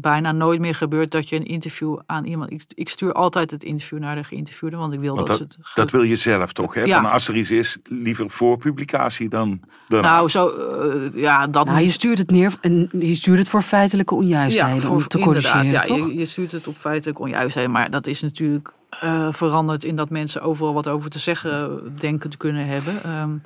[0.00, 2.50] bijna nooit meer gebeurt dat je een interview aan iemand.
[2.50, 5.50] Ik, ik stuur altijd het interview naar de geïnterviewde, want ik wil Want dat, dat,
[5.52, 5.74] ze het.
[5.74, 6.74] dat wil je zelf toch?
[6.74, 6.82] Hè?
[6.82, 7.02] Ja.
[7.02, 9.60] Van als er iets is, liever voor publicatie dan.
[9.88, 13.62] Nou, zo, eh, ja, dat nou, je stuurt het neer en je stuurt het voor
[13.62, 15.96] feitelijke onjuistheden om te corrigeren, ja, toch?
[15.96, 20.10] Je, je stuurt het op feitelijk onjuistheden, maar dat is natuurlijk eh, veranderd in dat
[20.10, 23.02] mensen overal wat over te zeggen denken te kunnen hebben.
[23.02, 23.36] Ehm,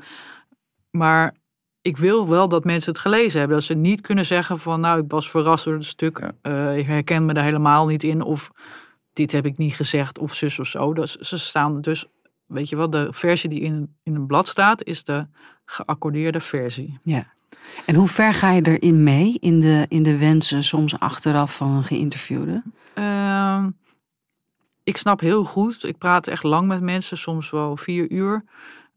[0.91, 1.35] maar
[1.89, 3.57] ik wil wel dat mensen het gelezen hebben.
[3.57, 6.19] Dat ze niet kunnen zeggen van nou, ik was verrast door het stuk.
[6.19, 6.33] Ja.
[6.43, 8.23] eh, ik herken me er helemaal niet in.
[8.23, 8.51] Of
[9.13, 10.19] dit heb ik niet gezegd.
[10.19, 10.93] Of zus of zo.
[10.93, 12.07] Dus ze staan dus,
[12.47, 15.27] weet je wel, de versie die in, in een blad staat, is de
[15.65, 16.99] geaccordeerde versie.
[17.03, 17.27] Ja.
[17.87, 21.71] En hoe ver ga je erin mee in de, in de wensen soms achteraf van
[21.71, 22.63] een geïnterviewde?
[22.95, 23.71] Ehm,
[24.85, 28.45] ik snap heel goed, ik praat echt lang met mensen, soms wel vier uur.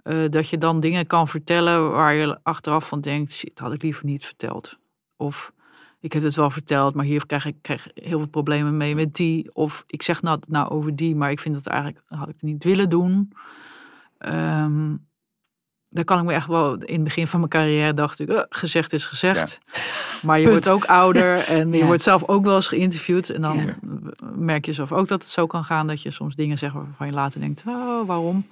[0.04, 3.82] Eh, dat je dan dingen kan vertellen waar je achteraf van denkt: shit, had ik
[3.82, 4.78] liever niet verteld.
[5.18, 5.52] Of
[6.00, 9.14] ik heb het wel verteld, maar hier krijg ik krijg heel veel problemen mee met
[9.16, 9.56] die.
[9.56, 12.42] Of ik zeg nou, nou over die, maar ik vind het eigenlijk, had ik het
[12.44, 13.32] niet willen doen.
[14.18, 14.96] Ehm,
[15.90, 18.94] daar kan ik me echt wel, in het begin van mijn carrière dacht ik, gezegd
[18.94, 19.60] is gezegd.
[20.22, 21.86] Maar je wordt ook ouder en je Ja.
[21.86, 23.30] wordt zelf ook wel eens geïnterviewd.
[23.30, 23.76] En dan Ja.
[24.36, 27.08] merk je zelf ook dat het zo kan gaan dat je soms dingen zegt waarvan
[27.08, 28.48] je later denkt, oh, waarom?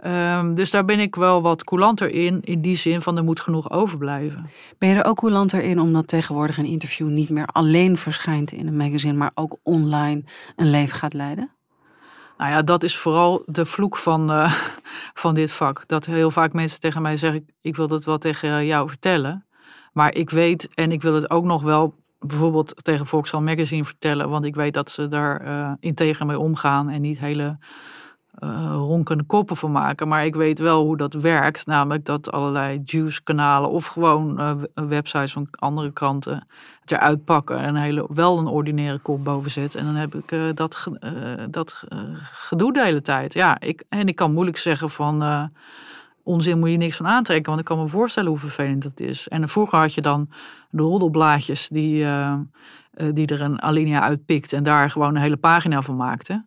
[0.00, 3.40] Ehm, dus daar ben ik wel wat coulanter in, in die zin van er moet
[3.40, 4.44] genoeg overblijven.
[4.78, 8.66] Ben je er ook coulanter in omdat tegenwoordig een interview niet meer alleen verschijnt in
[8.66, 10.24] een magazine, maar ook online
[10.56, 11.50] een leven gaat leiden?
[12.38, 14.52] Nou ja, dat is vooral de vloek van, eh,
[15.22, 15.82] van dit vak.
[15.86, 19.46] Dat heel vaak mensen tegen mij zeggen: Ik wil dat wel tegen jou vertellen.
[19.92, 24.28] Maar ik weet, en ik wil het ook nog wel bijvoorbeeld tegen Volkswagen Magazine vertellen.
[24.28, 27.58] Want ik weet dat ze daar eh integer mee omgaan en niet hele
[28.40, 30.08] eh, ronkende koppen van maken.
[30.08, 31.66] Maar ik weet wel hoe dat werkt.
[31.66, 36.46] Namelijk dat allerlei juice-kanalen of gewoon eh, w- websites van andere kranten
[36.80, 39.80] het eruit pakken en hele, wel een ordinaire kop boven zetten.
[39.80, 41.12] En dan heb ik eh, dat, eh,
[41.50, 41.98] dat eh,
[42.32, 43.34] gedoe de hele tijd.
[43.34, 45.42] Ja, ik, en ik kan moeilijk zeggen van eh,
[46.22, 49.28] onzin moet je niks van aantrekken, want ik kan me voorstellen hoe vervelend dat is.
[49.28, 50.28] En vroeger had je dan
[50.70, 52.32] de roddelblaadjes die, eh,
[52.90, 56.44] eh, die er een alinea uitpikt en daar gewoon een hele pagina van maakte.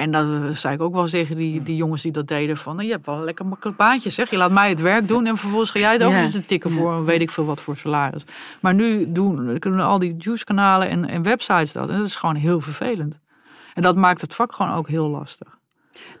[0.00, 2.56] En dat eh, zei ik ook wel eens tegen die, die jongens die dat deden.
[2.56, 4.30] Van, nou, je hebt wel een lekker makkelijk baantje zeg.
[4.30, 6.92] Je laat mij het werk doen en vervolgens ga jij het eens te tikken voor
[6.92, 8.24] een weet ik veel wat voor salaris.
[8.60, 11.90] Maar nu doen, kunnen al die juice-kanalen en, en websites dat.
[11.90, 13.18] En dat is gewoon heel vervelend.
[13.74, 15.58] En dat maakt het vak gewoon ook heel lastig.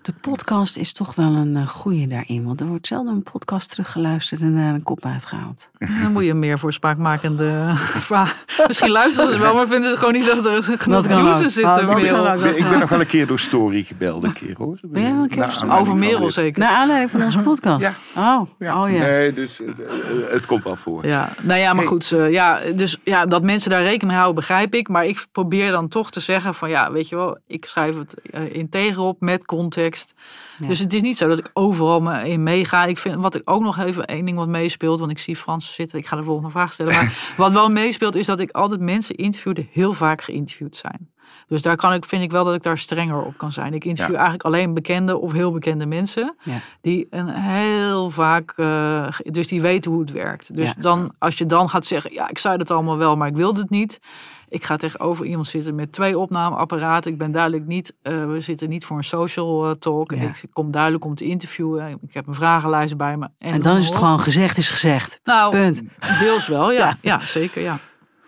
[0.02, 3.70] De podcast is toch wel een uh, goeie daarin, want er wordt zelden een podcast
[3.70, 5.70] teruggeluisterd en daar een kop uitgehaald.
[6.02, 8.32] Dan moet je meer voor spraakmakende verhalen.
[8.66, 11.50] Misschien luisteren ze wel, maar vinden ze gewoon niet dat er genoeg kan juice ook.
[11.50, 11.64] zit.
[11.64, 12.24] Ah, in dat Merel.
[12.24, 12.38] kan ook.
[12.38, 14.78] Ik ben, ik ben nog wel een keer door Story gebeld, een keer hoor.
[14.82, 16.60] Ben jij wel een keer Over Merel zeker.
[16.62, 17.82] Naar aanleiding van onze podcast?
[18.14, 18.38] Ja.
[18.38, 18.82] Oh, Ja.
[18.84, 18.98] oh ja.
[18.98, 21.06] Nee, dus het, eh, het komt wel voor.
[21.06, 21.86] Ja, nou ja, maar Hey.
[21.86, 22.12] goed.
[22.12, 24.88] eh, ja, dus ja, dat mensen daar rekening mee houden, begrijp ik.
[24.88, 28.14] Maar ik probeer dan toch te zeggen van ja, weet je wel, ik schrijf het
[28.30, 30.14] eh, integer op met context.
[30.58, 30.66] Ja.
[30.66, 32.84] Dus het is niet zo dat ik overal me in meega.
[32.84, 35.74] Ik vind wat ik ook nog even één ding wat meespeelt, want ik zie Frans
[35.74, 35.98] zitten.
[35.98, 36.92] Ik ga de volgende vraag stellen.
[36.92, 41.10] Maar wat wel meespeelt is dat ik altijd mensen interview die heel vaak geïnterviewd zijn.
[41.46, 43.74] Dus daar kan ik, vind ik wel dat ik daar strenger op kan zijn.
[43.74, 44.20] Ik interview Ja.
[44.20, 46.36] eigenlijk alleen bekende of heel bekende mensen.
[46.44, 46.60] Ja.
[46.80, 50.56] Die een heel vaak, eh, dus die weten hoe het werkt.
[50.56, 50.74] Dus Ja.
[50.78, 53.60] dan, als je dan gaat zeggen, ja, ik zei het allemaal wel, maar ik wilde
[53.60, 54.00] het niet.
[54.50, 57.12] Ik ga tegenover iemand zitten met twee opnameapparaten.
[57.12, 60.12] Ik ben duidelijk niet, eh, we zitten niet voor een social eh, talk.
[60.14, 60.22] Ja.
[60.22, 61.98] Ik kom duidelijk om te interviewen.
[62.06, 63.28] Ik heb een vragenlijst bij me.
[63.38, 65.20] En dan is het gewoon gezegd is gezegd.
[65.24, 65.82] Nou, Punt.
[66.18, 66.78] deels wel, ja.
[66.88, 66.96] Ja.
[67.00, 67.78] Ja, zeker, ja.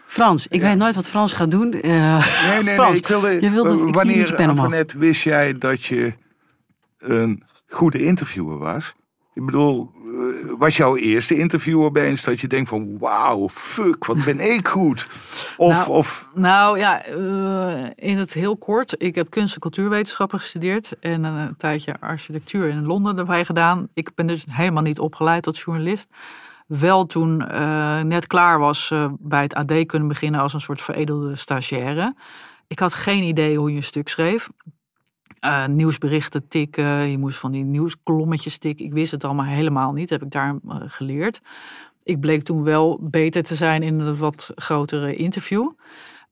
[0.06, 1.72] Frans, ik weet nooit wat Frans gaat doen.
[1.72, 2.98] Eh, Nee, nee, Frans, nee.
[2.98, 4.48] Ik wilde, je wilde- ik wanneer, pen.
[4.48, 6.12] Antoinette, wist jij dat je
[6.98, 8.92] een goede interviewer was?
[9.34, 12.98] Ik bedoel, eh, was jouw eerste interview opeens dat je denkt van...
[12.98, 15.06] Wauw, fuck, wat ben ik goed?
[15.56, 18.94] Of, Nou, of Nou ja, eh, in het heel kort.
[18.98, 20.98] Ik heb kunst- en cultuurwetenschappen gestudeerd.
[21.00, 23.88] En een tijdje architectuur in Londen erbij gedaan.
[23.94, 26.08] Ik ben dus helemaal niet opgeleid tot journalist.
[26.78, 30.82] Wel toen eh, net klaar was eh, bij het AD kunnen beginnen als een soort
[30.82, 32.14] veredelde stagiaire.
[32.66, 34.48] Ik had geen idee hoe je een stuk schreef.
[35.42, 38.84] Eh, nieuwsberichten tikken, je moest van die nieuwskolommetjes tikken.
[38.84, 41.40] Ik wist het allemaal helemaal niet, heb ik daar eh, geleerd.
[42.02, 45.70] Ik bleek toen wel beter te zijn in een wat grotere interview.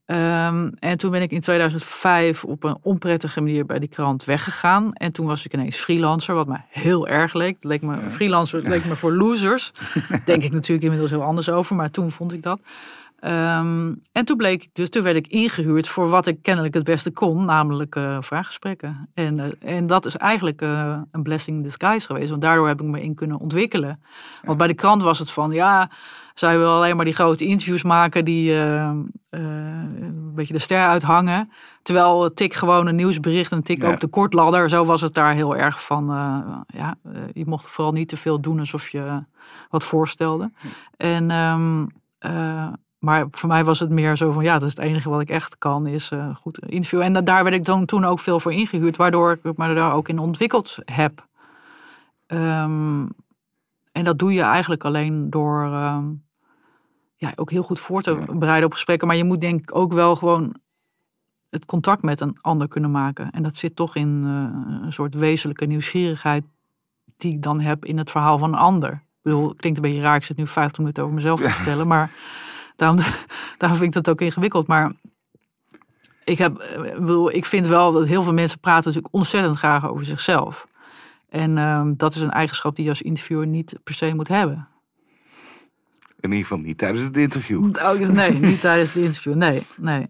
[0.05, 4.93] Ehm, en toen ben ik in 2005 op een onprettige manier bij die krant weggegaan.
[4.93, 7.53] En toen was ik ineens freelancer, wat me heel erg leek.
[7.53, 9.71] Het leek me, freelancer leek me voor losers.
[10.25, 12.59] Denk ik natuurlijk inmiddels heel anders over, maar toen vond ik dat.
[13.21, 17.11] Ehm, en toen bleek dus, toen werd ik ingehuurd voor wat ik kennelijk het beste
[17.11, 19.09] kon, namelijk eh, vraaggesprekken.
[19.13, 22.81] En, eh, en dat is eigenlijk eh, een blessing in disguise geweest, want daardoor heb
[22.81, 24.03] ik me in kunnen ontwikkelen.
[24.43, 25.89] Want bij de krant was het van, ja,
[26.33, 31.51] zij wil alleen maar die grote interviews maken die een beetje de ster uithangen.
[31.81, 33.89] Terwijl tik gewoon een nieuwsbericht en tik Ja.
[33.89, 34.69] ook de kortladder.
[34.69, 36.05] Zo was het daar heel erg van,
[36.67, 36.95] ja,
[37.33, 39.23] je mocht vooral niet te veel doen alsof je
[39.69, 40.51] wat voorstelde.
[40.97, 41.85] En, ehm,
[42.21, 42.67] eh,
[43.01, 45.29] maar voor mij was het meer zo van, ja, dat is het enige wat ik
[45.29, 47.05] echt kan, is eh, goed interviewen.
[47.05, 49.93] En da- daar werd ik dan toen ook veel voor ingehuurd, waardoor ik me daar
[49.93, 51.27] ook in ontwikkeld heb.
[52.27, 53.05] Ehm,
[53.91, 56.05] en dat doe je eigenlijk alleen door ehm,
[57.15, 59.07] ja, ook heel goed voor te bereiden op gesprekken.
[59.07, 60.55] Maar je moet denk ik ook wel gewoon
[61.49, 63.31] het contact met een ander kunnen maken.
[63.31, 66.43] En dat zit toch in eh, een soort wezenlijke nieuwsgierigheid
[67.17, 68.91] die ik dan heb in het verhaal van een ander.
[68.91, 71.49] Ik bedoel, het klinkt een beetje raar, ik zit nu 50 minuten over mezelf te
[71.49, 72.11] vertellen, maar
[72.81, 72.99] daarom,
[73.57, 74.67] daarom vind ik dat ook ingewikkeld.
[74.67, 74.91] Maar
[76.23, 80.05] ik, heb, eh, ik vind wel dat heel veel mensen praten natuurlijk ontzettend graag over
[80.05, 80.67] zichzelf.
[81.29, 84.67] En ehm, dat is een eigenschap die je als interviewer niet per se moet hebben.
[86.19, 87.63] in ieder geval niet tijdens het interview.
[87.63, 89.33] Oh, nee, niet tijdens het interview.
[89.33, 90.09] Nee, nee.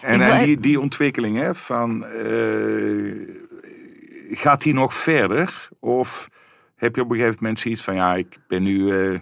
[0.00, 3.12] En, Ik wil en e- die, die ontwikkeling, hè, van, eh,
[4.30, 5.68] gaat die nog verder?
[5.78, 6.28] Of
[6.76, 9.18] heb je op een gegeven moment zoiets van, ja, ik ben nu, eh,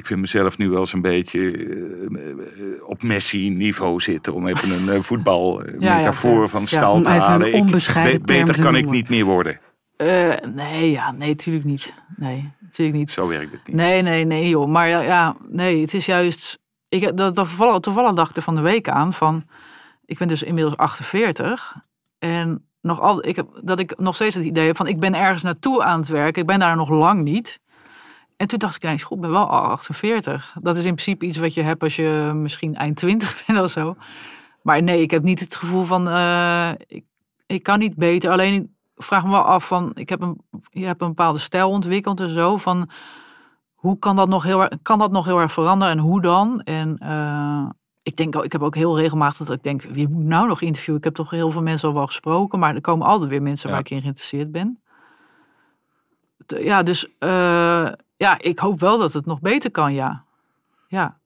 [0.00, 4.70] ik vind mezelf nu wel eens een beetje eh, eh, op Messi-niveau zitten, om even
[4.70, 7.54] een uh, voetbalmetafoor ja, van stal te halen.
[7.54, 9.60] Ik- beter te kan ik niet meer worden.
[9.96, 11.94] Eh, nee, ja, nee, natuurlijk niet.
[12.16, 13.10] Nee, natuurlijk niet.
[13.10, 13.76] Zo werkt het niet.
[13.76, 14.68] Nee, nee, nee, joh.
[14.68, 16.58] Maar ja, ja nee, het is juist.
[16.88, 19.44] Ik, heb- dat, dat toevallig, toevallig dacht er van de week aan van.
[20.04, 21.74] Ik ben dus inmiddels 48.
[22.18, 24.86] En nog al, ik heb, dat ik nog steeds het idee heb van.
[24.86, 26.40] Ik ben ergens naartoe aan het werken.
[26.40, 27.58] Ik ben daar nog lang niet.
[28.40, 30.56] En toen dacht ik ineens, goed, ik ben wel al 48.
[30.62, 33.70] Dat is in principe iets wat je hebt als je misschien eind 20 bent of
[33.70, 33.96] zo.
[34.62, 36.08] Maar nee, ik heb niet het gevoel van.
[36.08, 37.04] eh, ik,
[37.46, 38.30] ik kan niet beter.
[38.30, 39.90] Alleen ik vraag me wel af van.
[39.94, 42.56] Ik heb een, je hebt een bepaalde stijl ontwikkeld en zo.
[42.56, 42.90] Van
[43.74, 46.60] hoe kan dat nog heel erg, kan dat nog heel erg veranderen en hoe dan?
[46.60, 47.68] En eh,
[48.02, 50.60] ik denk ook, ik heb ook heel regelmatig dat ik denk, wie moet nou nog
[50.60, 50.98] interviewen?
[50.98, 53.68] Ik heb toch heel veel mensen al wel gesproken, maar er komen altijd weer mensen
[53.68, 53.74] Ja.
[53.74, 54.80] waar ik in geïnteresseerd ben.
[56.46, 57.88] Ja, dus eh,
[58.20, 60.24] ja, ik hoop wel dat het nog beter kan, ja.
[60.88, 61.18] Ja,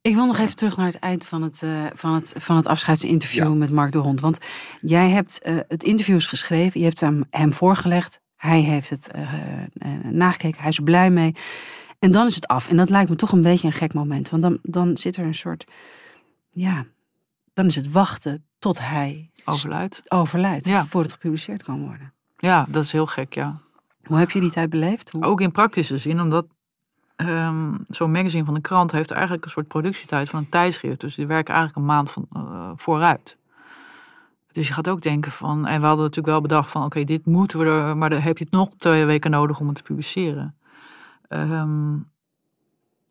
[0.00, 2.66] Ik wil nog even terug naar het eind van het, eh, van het, van het
[2.66, 3.48] afscheidsinterview Ja.
[3.54, 4.20] met Mark de Hond.
[4.20, 4.38] Want
[4.80, 8.20] jij hebt eh, het interview is geschreven, je hebt hem, hem voorgelegd.
[8.36, 9.32] Hij heeft het eh,
[10.02, 11.34] nagekeken, hij is er blij mee.
[11.98, 12.68] En dan is het af.
[12.68, 14.30] En dat lijkt me toch een beetje een gek moment.
[14.30, 15.64] Want dan, dan zit er een soort,
[16.50, 16.86] ja,
[17.54, 20.02] dan is het wachten tot hij overluid.
[20.08, 20.66] overlijdt.
[20.66, 20.84] Ja.
[20.86, 22.12] Voordat het gepubliceerd kan worden.
[22.38, 23.60] Ja, dat is heel gek, ja.
[24.04, 25.12] Hoe heb je die tijd beleefd?
[25.20, 26.46] Ook in praktische zin, omdat
[27.16, 31.00] ehm, zo'n magazine van de krant heeft eigenlijk een soort productietijd van een tijdschrift.
[31.00, 33.36] Dus die werken eigenlijk een maand van, eh, vooruit.
[34.52, 37.26] Dus je gaat ook denken van, en we hadden natuurlijk wel bedacht van, oké, dit
[37.26, 39.82] moeten we er, maar dan heb je het nog twee weken nodig om het te
[39.82, 40.56] publiceren.
[41.28, 41.94] Ehm,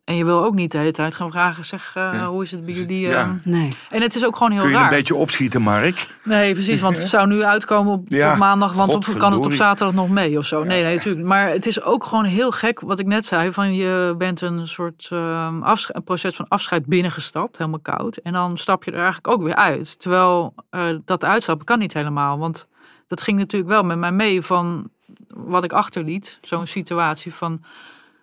[0.04, 2.26] en je wil ook niet de hele tijd gaan vragen, zeg, eh, Ja.
[2.28, 3.00] hoe is het bij jullie?
[3.00, 3.20] Ja.
[3.22, 3.30] eh?
[3.44, 3.76] Nee.
[3.90, 4.84] En het is ook gewoon heel Kun je raar.
[4.84, 6.06] een beetje opschieten, Mark?
[6.24, 9.46] Nee, precies, want het zou nu uitkomen op, Ja, op maandag, want op, kan het
[9.46, 10.64] op zaterdag nog mee of zo.
[10.64, 11.26] Nee, nee, natuurlijk.
[11.26, 14.68] Maar het is ook gewoon heel gek, wat ik net zei, van je bent een
[14.68, 18.16] soort ehm, een proces van afscheid binnengestapt, helemaal koud.
[18.16, 19.98] En dan stap je er eigenlijk ook weer uit.
[20.00, 22.66] Terwijl eh, dat uitstappen kan niet helemaal, want
[23.06, 24.90] dat ging natuurlijk wel met mij mee van
[25.28, 26.38] wat ik achterliet.
[26.42, 27.60] Zo'n situatie van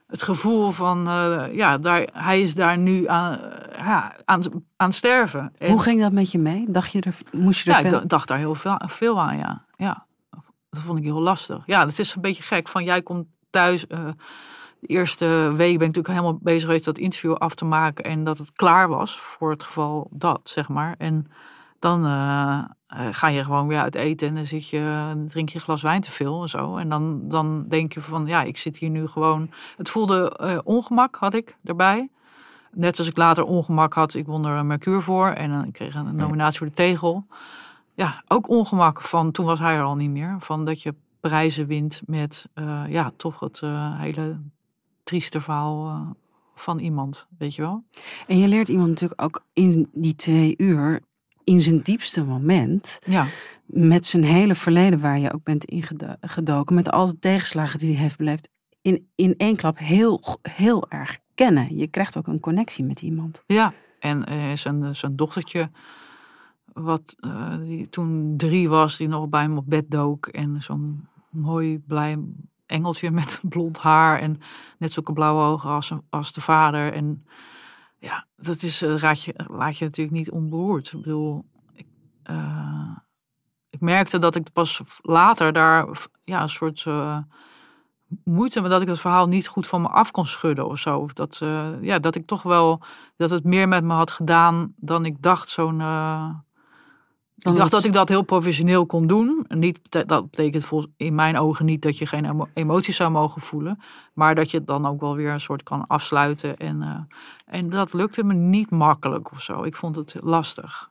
[0.09, 3.39] het gevoel van, eh, ja, daar, hij is daar nu aan,
[3.77, 4.43] ja, aan,
[4.75, 5.51] aan sterven.
[5.57, 6.65] En- Hoe ging dat met je mee?
[6.67, 8.01] Dacht je er, moest je er ja, ik veel...
[8.01, 9.65] d- dacht daar heel veel, veel aan, ja.
[9.75, 10.05] ja.
[10.69, 11.63] Dat vond ik heel lastig.
[11.65, 12.67] Ja, het is een beetje gek.
[12.67, 13.87] Van jij komt thuis.
[13.87, 13.99] eh,
[14.79, 18.03] de eerste week ben ik natuurlijk helemaal bezig geweest dat interview af te maken.
[18.05, 20.95] En dat het klaar was voor het geval dat, zeg maar.
[20.97, 21.27] En
[21.79, 25.55] dan eh, eh, ga je gewoon weer uit eten en dan zit je, drink je
[25.55, 26.77] een glas wijn te veel en zo.
[26.77, 29.49] En dan, dan denk je van, ja, ik zit hier nu gewoon.
[29.77, 32.09] Het voelde eh, ongemak, had ik erbij.
[32.71, 35.73] Net als ik later ongemak had, ik won er een Mercure voor en dan ik
[35.73, 37.25] kreeg een nominatie voor de tegel.
[37.93, 40.35] Ja, ook ongemak van toen was hij er al niet meer.
[40.39, 43.61] Van dat je prijzen wint met eh, ja, toch het
[43.97, 44.39] hele
[45.03, 46.07] trieste verhaal
[46.55, 47.83] van iemand, weet je wel.
[48.27, 51.01] En je leert iemand natuurlijk ook in die twee uur,
[51.49, 53.27] in zijn diepste moment, Ja,
[53.65, 58.01] met zijn hele verleden waar je ook bent ingedoken, met al de tegenslagen die hij
[58.01, 58.49] heeft beleefd,
[58.81, 61.77] in, in één klap heel, heel erg kennen.
[61.77, 63.43] Je krijgt ook een connectie met iemand.
[63.45, 63.73] ja.
[63.99, 65.69] En eh, zijn, zijn dochtertje,
[66.73, 70.27] wat eh, die toen drie was, die nog bij hem op bed dook.
[70.27, 72.17] En zo'n mooi blij
[72.65, 74.39] engeltje met blond haar en
[74.77, 76.93] net zulke blauwe ogen als, als de vader.
[76.93, 77.25] En
[77.99, 80.91] ja, dat is, eh, raad je, laat je natuurlijk niet onberoerd.
[80.91, 81.87] Ik bedoel, ik,
[82.23, 82.97] eh,
[83.69, 85.87] ik merkte dat ik pas later daar
[86.23, 87.17] ja, een soort eh,
[88.23, 90.99] moeite, maar dat ik het verhaal niet goed van me af kon schudden of zo.
[90.99, 91.37] Of dat,
[91.81, 92.81] ja, dat ik toch wel,
[93.17, 95.49] dat het meer met me had gedaan dan ik dacht.
[95.49, 95.81] Zo'n.
[97.39, 99.45] Dan ik dacht dat ik dat heel professioneel kon doen.
[99.47, 103.11] En niet, dat betekent volgens, in mijn ogen niet dat je geen emo- emoties zou
[103.11, 103.79] mogen voelen.
[104.13, 106.57] Maar dat je het dan ook wel weer een soort kan afsluiten.
[106.57, 106.99] En, eh,
[107.55, 109.63] en dat lukte me niet makkelijk of zo.
[109.63, 110.89] Ik vond het lastig.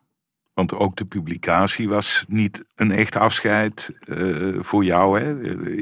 [0.55, 5.21] Want ook de publicatie was niet een echt afscheid eh, voor jou.
[5.21, 5.29] Hè?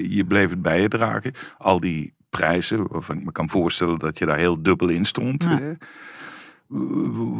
[0.09, 1.33] Je bleef het bij je dragen.
[1.59, 5.43] Al die prijzen, waarvan ik me kan voorstellen dat je daar heel dubbel in stond.
[5.43, 5.59] Ja.
[5.59, 5.73] hè.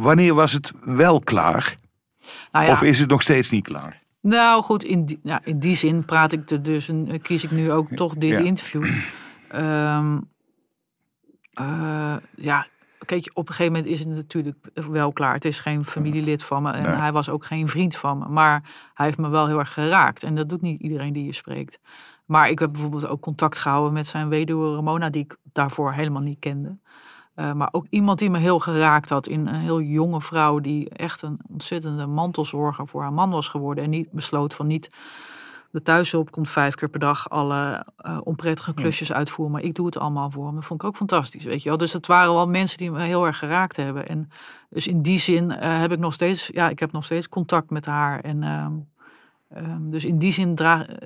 [0.01, 1.77] Wanneer was het wel klaar?
[2.51, 4.01] Nou ja, Of is het nog steeds niet klaar?
[4.21, 7.51] Nou goed, in die, in die zin praat ik er dus en eh, kies ik
[7.51, 8.37] nu ook toch dit Ja.
[8.39, 8.85] interview.
[9.47, 10.17] Ehm,
[11.53, 12.67] eh, ja,
[13.05, 14.57] kijk, op een gegeven moment is het natuurlijk
[14.89, 15.33] wel klaar.
[15.33, 16.95] Het is geen familielid van me en Nee.
[16.95, 18.27] hij was ook geen vriend van me.
[18.27, 18.63] Maar
[18.93, 20.23] hij heeft me wel heel erg geraakt.
[20.23, 21.79] En dat doet niet iedereen die je spreekt.
[22.25, 26.21] Maar ik heb bijvoorbeeld ook contact gehouden met zijn weduwe Ramona, die ik daarvoor helemaal
[26.21, 26.77] niet kende.
[27.37, 30.89] Eh, maar ook iemand die me heel geraakt had in een heel jonge vrouw die
[30.89, 33.83] echt een ontzettende mantelzorger voor haar man was geworden.
[33.83, 34.89] En niet besloot van niet
[35.71, 39.53] de thuishulp komt vijf keer per dag alle eh, onprettige klusjes uitvoeren.
[39.53, 40.55] Maar ik doe het allemaal voor hem.
[40.55, 41.77] Dat vond ik ook fantastisch, weet je wel.
[41.77, 44.07] Dus het waren wel mensen die me heel erg geraakt hebben.
[44.07, 44.29] En
[44.69, 47.69] dus in die zin eh, heb ik nog steeds, ja, ik heb nog steeds contact
[47.69, 48.19] met haar.
[48.19, 48.73] En ehm,
[49.49, 50.57] ehm, dus in die zin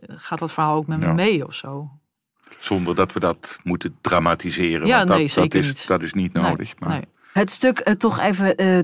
[0.07, 1.13] gaat dat verhaal ook met me Ja.
[1.13, 1.89] mee of zo.
[2.59, 4.87] Zonder dat we dat moeten dramatiseren.
[4.87, 5.87] Ja, want dat, nee, zeker dat is, niet.
[5.87, 6.79] Dat is niet Nee, nodig.
[6.79, 7.01] maar nee.
[7.33, 8.83] Het stuk, eh, toch even, eh, eh,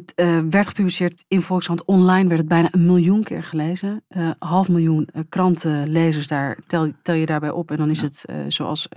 [0.49, 4.03] werd gepubliceerd in Volkskrant online, werd het bijna een miljoen keer gelezen.
[4.07, 7.71] Eh, half miljoen krantenlezers daar, tel, tel je daarbij op.
[7.71, 8.87] En dan is het, zoals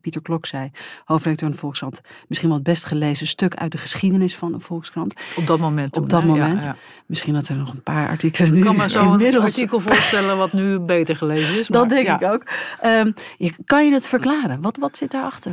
[0.00, 0.70] Pieter Klok zei,
[1.04, 5.14] hoofdredacteur van Volkskrant, misschien wel het best gelezen stuk uit de geschiedenis van de Volkskrant.
[5.36, 5.96] Op dat moment.
[5.96, 6.28] Op dat hè?
[6.28, 6.62] Moment.
[6.62, 6.76] ja.
[7.06, 9.44] Misschien dat er nog een paar artikelen nu Ik kan me zo'n inmiddels...
[9.44, 11.66] artikel voorstellen wat nu beter gelezen is.
[11.72, 12.20] Dat maar denk ja.
[12.20, 12.44] ik ook.
[12.80, 14.60] Ehm, je, kan je het verklaren?
[14.60, 15.52] Wat, wat zit daarachter?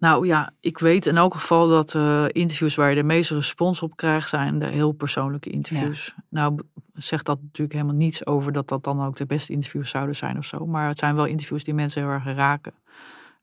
[0.00, 3.82] Nou ja, ik weet in elk geval dat eh, interviews waar je de meeste respons
[3.82, 6.14] op krijgt, zijn de heel persoonlijke interviews.
[6.28, 6.58] Nou
[6.94, 10.38] zegt dat natuurlijk helemaal niets over dat dat dan ook de beste interviews zouden zijn
[10.38, 10.66] of zo.
[10.66, 12.72] Maar het zijn wel interviews die mensen heel erg raken.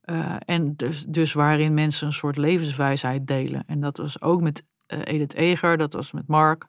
[0.02, 3.64] Eh, en dus, dus waarin mensen een soort levenswijsheid delen.
[3.68, 6.68] En dat was ook met eh, Edith Eger, dat was met Mark.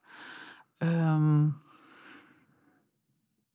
[0.78, 1.46] Ehm,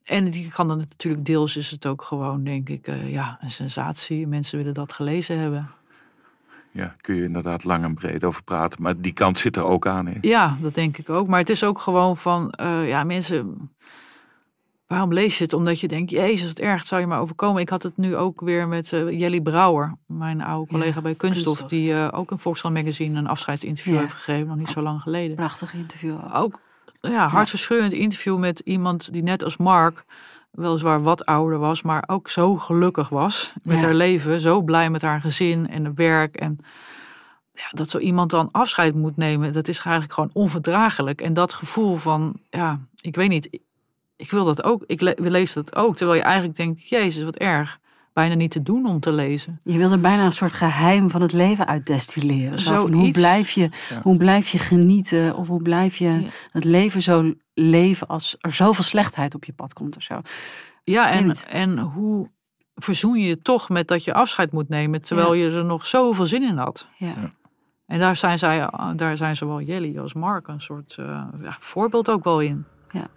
[0.03, 4.27] en die kan dan natuurlijk deels is het ook gewoon, denk ik, ja, een sensatie.
[4.27, 5.81] Mensen willen dat gelezen hebben.
[6.73, 8.81] Ja, kun je inderdaad lang en breed over praten.
[8.81, 10.05] Maar die kant zit er ook aan.
[10.07, 10.17] Hè?
[10.21, 11.27] Ja, dat denk ik ook.
[11.27, 13.71] Maar het is ook gewoon van, eh, ja, mensen.
[14.87, 15.53] Waarom lees je het?
[15.53, 17.61] Omdat je denkt, jezus, wat erg, het zou je maar overkomen.
[17.61, 21.15] Ik had het nu ook weer met eh, Jelly Brouwer, mijn oude collega Ja, bij
[21.15, 21.69] Kunststof, Kunststof.
[21.79, 23.99] die eh, ook een Volkskrant magazine een afscheidsinterview Ja.
[23.99, 25.35] heeft gegeven, nog niet zo lang geleden.
[25.35, 26.13] Prachtig interview.
[26.33, 26.59] ook.
[27.01, 30.05] Ook ja, hartverscheurend interview met iemand die net als Mark
[30.53, 33.83] weliswaar wat ouder was, maar ook zo gelukkig was met Ja.
[33.83, 34.39] haar leven.
[34.39, 36.35] Zo blij met haar gezin en het werk.
[36.35, 36.57] En
[37.53, 41.21] ja, dat zo iemand dan afscheid moet nemen, dat is eigenlijk gewoon onverdraaglijk.
[41.21, 43.59] En dat gevoel van, ja, ik weet niet,
[44.15, 44.83] ik wil dat ook.
[44.87, 47.79] Ik le- lees dat ook, terwijl je eigenlijk denkt, jezus, wat erg.
[48.13, 49.59] Bijna niet te doen om te lezen.
[49.63, 52.59] Je wilde bijna een soort geheim van het leven uitdestilleren.
[52.59, 53.99] Zo van, hoe, blijf je, Ja.
[54.01, 56.27] hoe blijf je genieten of hoe blijf je Ja.
[56.51, 60.21] het leven zo leven als er zoveel slechtheid op je pad komt of zo.
[60.83, 61.45] Ja, en, Niet.
[61.49, 62.29] en hoe
[62.75, 66.25] verzoen je je toch met dat je afscheid moet nemen, terwijl je er nog zoveel
[66.25, 66.87] zin in had.
[66.97, 67.13] Ja.
[67.85, 72.09] En daar zijn, zij, daar zijn zowel Jelly als Mark een soort eh, ja, voorbeeld
[72.09, 72.65] ook wel in.
[72.91, 73.07] Ja.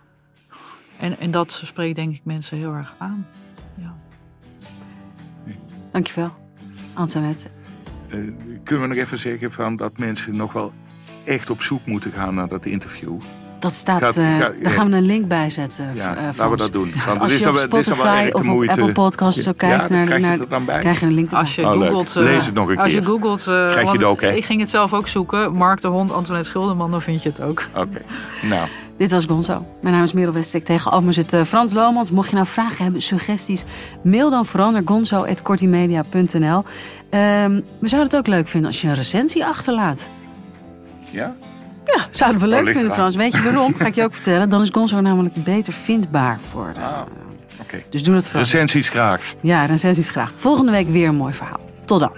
[0.98, 3.26] En, en dat spreekt denk ik mensen heel erg aan.
[5.96, 6.02] Ja.
[6.02, 6.30] Dankjewel,
[6.94, 7.46] Antoinette.
[8.10, 8.18] Eh,
[8.64, 10.72] kunnen we nog even zeggen van dat mensen nog wel
[11.24, 13.12] echt op zoek moeten gaan naar dat interview?
[13.58, 15.90] Dat staat, Gaat- eh, gaat- daar gaan we een link bij zetten.
[15.94, 16.92] Ja, eh, laten we dat doen.
[17.06, 18.68] Want Als is je op is wel Spotify of op.
[18.68, 20.80] Apple Podcasts zo Ja, kijkt dan naar, krijg je naar het dan bij.
[20.80, 21.32] krijg je een link.
[21.32, 23.06] Als je Oh, googelt, eh, Lees het nog een als je keer.
[23.08, 24.32] googelt, eh, Krijg je het ook, hè?
[24.34, 25.52] ik ging het zelf ook zoeken.
[25.52, 27.64] Mark de Hond, Antoinette Schilderman, dan vind je het ook.
[27.76, 28.00] Oké,
[28.42, 28.68] nou.
[28.98, 29.66] Dit was Gonzo.
[29.82, 30.64] Mijn naam is Merel Westek.
[30.64, 32.10] Tegenover me zit eh, Frans Lomans.
[32.10, 33.64] Mocht je nou vragen hebben, suggesties,
[34.02, 36.64] mail dan vooral naar gonzo.kortimedia.nl.
[37.10, 40.08] Ehm, we zouden het ook leuk vinden als je een recensie achterlaat.
[41.10, 41.34] Ja?
[41.84, 42.92] Ja, zouden we leuk Oh, vinden.
[42.92, 43.14] Frans.
[43.16, 43.74] Weet je waarom?
[43.74, 44.48] Ga ik je ook vertellen.
[44.48, 46.70] Dan is Gonzo namelijk beter vindbaar voor.
[46.74, 47.00] de- Ah,
[47.60, 47.82] oké.
[47.90, 48.42] Dus doe het vooral.
[48.42, 49.34] Recensies graag.
[49.40, 50.32] Ja, recensies graag.
[50.36, 51.60] Volgende week weer een mooi verhaal.
[51.84, 52.12] Tot dan.